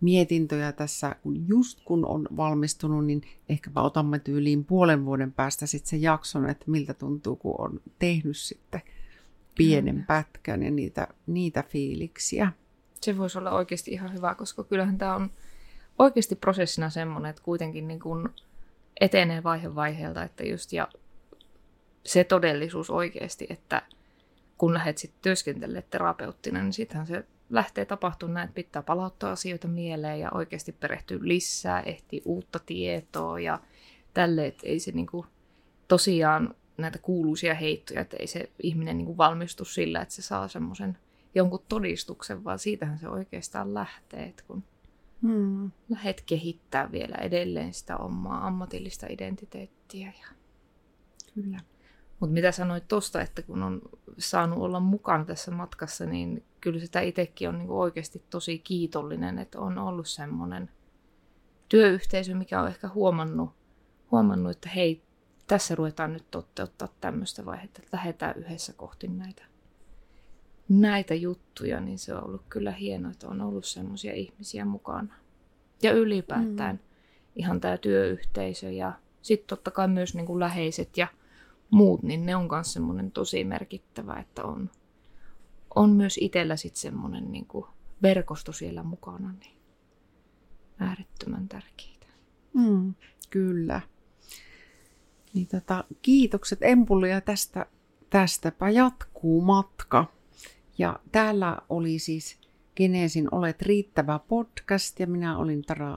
mietintöjä 0.00 0.72
tässä, 0.72 1.16
kun 1.22 1.48
just 1.48 1.80
kun 1.84 2.06
on 2.06 2.28
valmistunut, 2.36 3.06
niin 3.06 3.22
ehkäpä 3.48 3.80
otamme 3.80 4.18
tyyliin 4.18 4.64
puolen 4.64 5.04
vuoden 5.04 5.32
päästä 5.32 5.66
sitten 5.66 5.90
sen 5.90 6.02
jakson, 6.02 6.50
että 6.50 6.64
miltä 6.70 6.94
tuntuu, 6.94 7.36
kun 7.36 7.54
on 7.58 7.80
tehnyt 7.98 8.36
sitten 8.36 8.82
pienen 9.54 10.04
pätkän 10.06 10.62
ja 10.62 10.70
niitä, 10.70 11.08
niitä 11.26 11.62
fiiliksiä. 11.62 12.52
Se 13.00 13.18
voisi 13.18 13.38
olla 13.38 13.50
oikeasti 13.50 13.90
ihan 13.90 14.14
hyvä, 14.14 14.34
koska 14.34 14.64
kyllähän 14.64 14.98
tämä 14.98 15.14
on 15.14 15.30
oikeasti 15.98 16.36
prosessina 16.36 16.90
semmoinen, 16.90 17.30
että 17.30 17.42
kuitenkin 17.42 17.88
niin 17.88 18.00
kuin 18.00 18.28
etenee 19.00 19.42
vaihe 19.42 19.74
vaiheelta, 19.74 20.22
että 20.22 20.44
just 20.44 20.72
ja 20.72 20.88
se 22.06 22.24
todellisuus 22.24 22.90
oikeasti, 22.90 23.46
että 23.50 23.82
kun 24.58 24.74
lähdet 24.74 24.98
sitten 24.98 25.22
työskentelemään 25.22 25.84
terapeuttina, 25.90 26.62
niin 26.62 26.72
sittenhän 26.72 27.06
se 27.06 27.24
lähtee 27.50 27.84
tapahtumaan 27.84 28.34
näin, 28.34 28.44
että 28.44 28.54
pitää 28.54 28.82
palauttaa 28.82 29.32
asioita 29.32 29.68
mieleen 29.68 30.20
ja 30.20 30.30
oikeasti 30.34 30.72
perehtyä 30.72 31.18
lisää, 31.20 31.80
ehtii 31.80 32.22
uutta 32.24 32.58
tietoa 32.58 33.40
ja 33.40 33.60
tälle, 34.14 34.46
että 34.46 34.66
ei 34.66 34.80
se 34.80 34.92
niinku, 34.92 35.26
tosiaan 35.88 36.54
näitä 36.76 36.98
kuuluisia 36.98 37.54
heittoja, 37.54 38.00
että 38.00 38.16
ei 38.20 38.26
se 38.26 38.50
ihminen 38.62 38.98
niinku 38.98 39.16
valmistu 39.16 39.64
sillä, 39.64 40.02
että 40.02 40.14
se 40.14 40.22
saa 40.22 40.48
semmoisen 40.48 40.98
jonkun 41.34 41.64
todistuksen, 41.68 42.44
vaan 42.44 42.58
siitähän 42.58 42.98
se 42.98 43.08
oikeastaan 43.08 43.74
lähtee, 43.74 44.24
että 44.24 44.44
kun 44.46 44.64
hmm. 45.22 45.70
lähdet 45.88 46.22
kehittää 46.26 46.92
vielä 46.92 47.14
edelleen 47.14 47.74
sitä 47.74 47.96
omaa 47.96 48.46
ammatillista 48.46 49.06
identiteettiä. 49.10 50.12
Ja... 50.20 50.28
Kyllä. 51.34 51.60
Mutta 52.20 52.34
mitä 52.34 52.52
sanoit 52.52 52.88
tuosta, 52.88 53.20
että 53.20 53.42
kun 53.42 53.62
on 53.62 53.82
saanut 54.18 54.58
olla 54.58 54.80
mukana 54.80 55.24
tässä 55.24 55.50
matkassa, 55.50 56.06
niin 56.06 56.44
kyllä 56.60 56.80
sitä 56.80 57.00
itsekin 57.00 57.48
on 57.48 57.58
niinku 57.58 57.80
oikeasti 57.80 58.22
tosi 58.30 58.58
kiitollinen, 58.58 59.38
että 59.38 59.60
on 59.60 59.78
ollut 59.78 60.08
semmoinen 60.08 60.70
työyhteisö, 61.68 62.34
mikä 62.34 62.62
on 62.62 62.68
ehkä 62.68 62.88
huomannut, 62.88 63.50
huomannut, 64.10 64.50
että 64.50 64.68
hei, 64.68 65.02
tässä 65.52 65.74
ruvetaan 65.74 66.12
nyt 66.12 66.30
toteuttaa 66.30 66.88
tämmöistä 67.00 67.44
vaihetta, 67.44 67.80
että 67.82 67.96
lähdetään 67.96 68.34
yhdessä 68.36 68.72
kohti 68.72 69.08
näitä, 69.08 69.44
näitä 70.68 71.14
juttuja, 71.14 71.80
niin 71.80 71.98
se 71.98 72.14
on 72.14 72.24
ollut 72.24 72.42
kyllä 72.48 72.70
hienoa, 72.70 73.10
että 73.10 73.28
on 73.28 73.40
ollut 73.40 73.64
semmoisia 73.64 74.12
ihmisiä 74.12 74.64
mukana. 74.64 75.14
Ja 75.82 75.92
ylipäätään 75.92 76.76
mm. 76.76 76.82
ihan 77.36 77.60
tämä 77.60 77.76
työyhteisö 77.76 78.70
ja 78.70 78.92
sitten 79.22 79.46
totta 79.46 79.70
kai 79.70 79.88
myös 79.88 80.14
niin 80.14 80.26
kuin 80.26 80.40
läheiset 80.40 80.96
ja 80.96 81.06
muut, 81.70 82.02
niin 82.02 82.26
ne 82.26 82.36
on 82.36 82.48
myös 82.50 82.72
semmoinen 82.72 83.10
tosi 83.10 83.44
merkittävä, 83.44 84.14
että 84.20 84.44
on, 84.44 84.70
on 85.74 85.90
myös 85.90 86.18
itsellä 86.20 86.56
sitten 86.56 86.80
semmoinen 86.80 87.32
niin 87.32 87.46
kuin 87.46 87.66
verkosto 88.02 88.52
siellä 88.52 88.82
mukana, 88.82 89.32
niin 89.32 89.56
äärettömän 90.78 91.48
tärkeitä. 91.48 92.06
Mm, 92.54 92.94
kyllä. 93.30 93.80
Niin 95.34 95.46
tota, 95.46 95.84
kiitokset 96.02 96.58
Empulle 96.62 97.20
tästä, 97.20 97.66
tästäpä 98.10 98.70
jatkuu 98.70 99.40
matka. 99.40 100.12
Ja 100.78 101.00
täällä 101.12 101.58
oli 101.68 101.98
siis 101.98 102.38
Geneesin 102.76 103.28
Olet 103.34 103.62
riittävä 103.62 104.20
podcast 104.28 105.00
ja 105.00 105.06
minä 105.06 105.38
olin 105.38 105.62
Tara, 105.62 105.96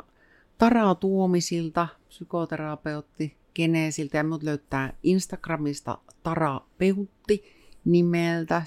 Tara 0.58 0.96
Tuomisilta, 0.96 1.88
psykoterapeutti 2.08 3.38
Geneesiltä 3.56 4.18
ja 4.18 4.24
mut 4.24 4.44
löytää 4.44 4.94
Instagramista 5.04 5.98
Tarapeutti 6.24 7.44
nimeltä 7.86 8.62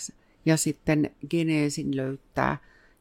ja 0.47 0.57
sitten 0.57 1.11
Geneesin 1.31 1.97
löytää 1.97 2.59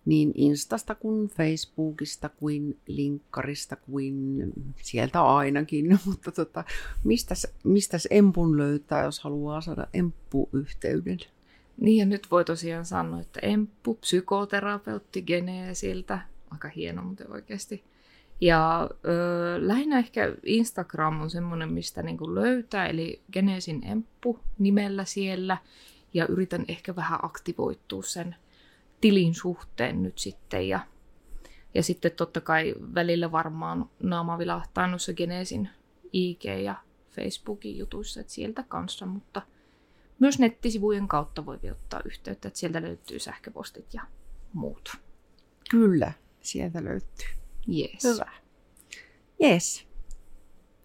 niin 0.08 0.32
Instasta 0.36 0.96
kuin 0.96 1.28
Facebookista 1.28 2.30
kuin 2.30 2.80
linkkarista 2.88 3.76
kuin 3.76 4.38
sieltä 4.82 5.22
ainakin, 5.24 6.00
mutta 6.06 6.32
tota, 6.32 6.64
mistäs, 7.04 7.48
mistäs 7.64 8.08
Empun 8.12 8.58
löytää, 8.58 9.04
jos 9.04 9.20
haluaa 9.20 9.62
saada 9.62 9.88
Emppu-yhteyden? 9.94 11.20
Niin 11.78 11.98
ja 11.98 12.06
nyt 12.06 12.28
voi 12.32 12.46
tosiaan 12.46 12.86
sanoa, 12.86 13.22
että 13.22 13.40
Emppu, 13.44 13.94
psykoterapeutti 13.94 15.22
Geneesiltä, 15.22 16.20
aika 16.52 16.68
hieno 16.68 17.02
muuten 17.04 17.32
oikeasti. 17.32 17.84
Ja 18.42 18.90
ö, 19.06 19.68
lähinnä 19.68 20.00
ehkä 20.00 20.36
Instagram 20.46 21.22
on 21.22 21.30
semmoinen, 21.30 21.74
mistä 21.74 22.04
niinku 22.04 22.36
löytää, 22.36 22.88
eli 22.88 23.22
Genesin 23.34 23.88
Emppu 23.88 24.40
nimellä 24.60 25.06
siellä. 25.06 25.58
Ja 26.14 26.28
yritän 26.28 26.66
ehkä 26.68 26.96
vähän 26.96 27.20
aktivoittua 27.22 28.04
sen 28.04 28.36
tilin 29.02 29.36
suhteen 29.36 30.04
nyt 30.04 30.18
sitten. 30.18 30.70
Ja, 30.70 30.80
ja 31.74 31.84
sitten 31.84 32.12
totta 32.12 32.42
kai 32.42 32.76
välillä 32.96 33.32
varmaan 33.32 33.90
naama 34.04 34.38
vilahtaa 34.38 34.88
noissa 34.88 35.14
Genesin 35.14 35.70
IG- 36.06 36.62
ja 36.64 36.76
Facebookin 37.12 37.78
jutuissa, 37.78 38.20
että 38.20 38.34
sieltä 38.34 38.64
kanssa, 38.68 39.06
mutta 39.06 39.42
myös 40.20 40.40
nettisivujen 40.40 41.08
kautta 41.08 41.46
voi 41.46 41.60
ottaa 41.72 42.02
yhteyttä, 42.06 42.48
että 42.48 42.60
sieltä 42.60 42.82
löytyy 42.82 43.20
sähköpostit 43.20 43.94
ja 43.94 44.02
muut. 44.54 44.98
Kyllä, 45.70 46.12
sieltä 46.42 46.84
löytyy. 46.84 47.28
Yes. 47.70 48.04
Hyvä. 48.04 48.32
Yes. 49.44 49.88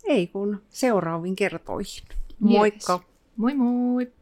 Ei 0.05 0.27
kun 0.27 0.63
seuraaviin 0.69 1.37
kertoihin. 1.37 2.05
Moikka. 2.39 2.93
Yes. 2.93 3.13
Moi 3.37 3.55
moi! 3.55 4.13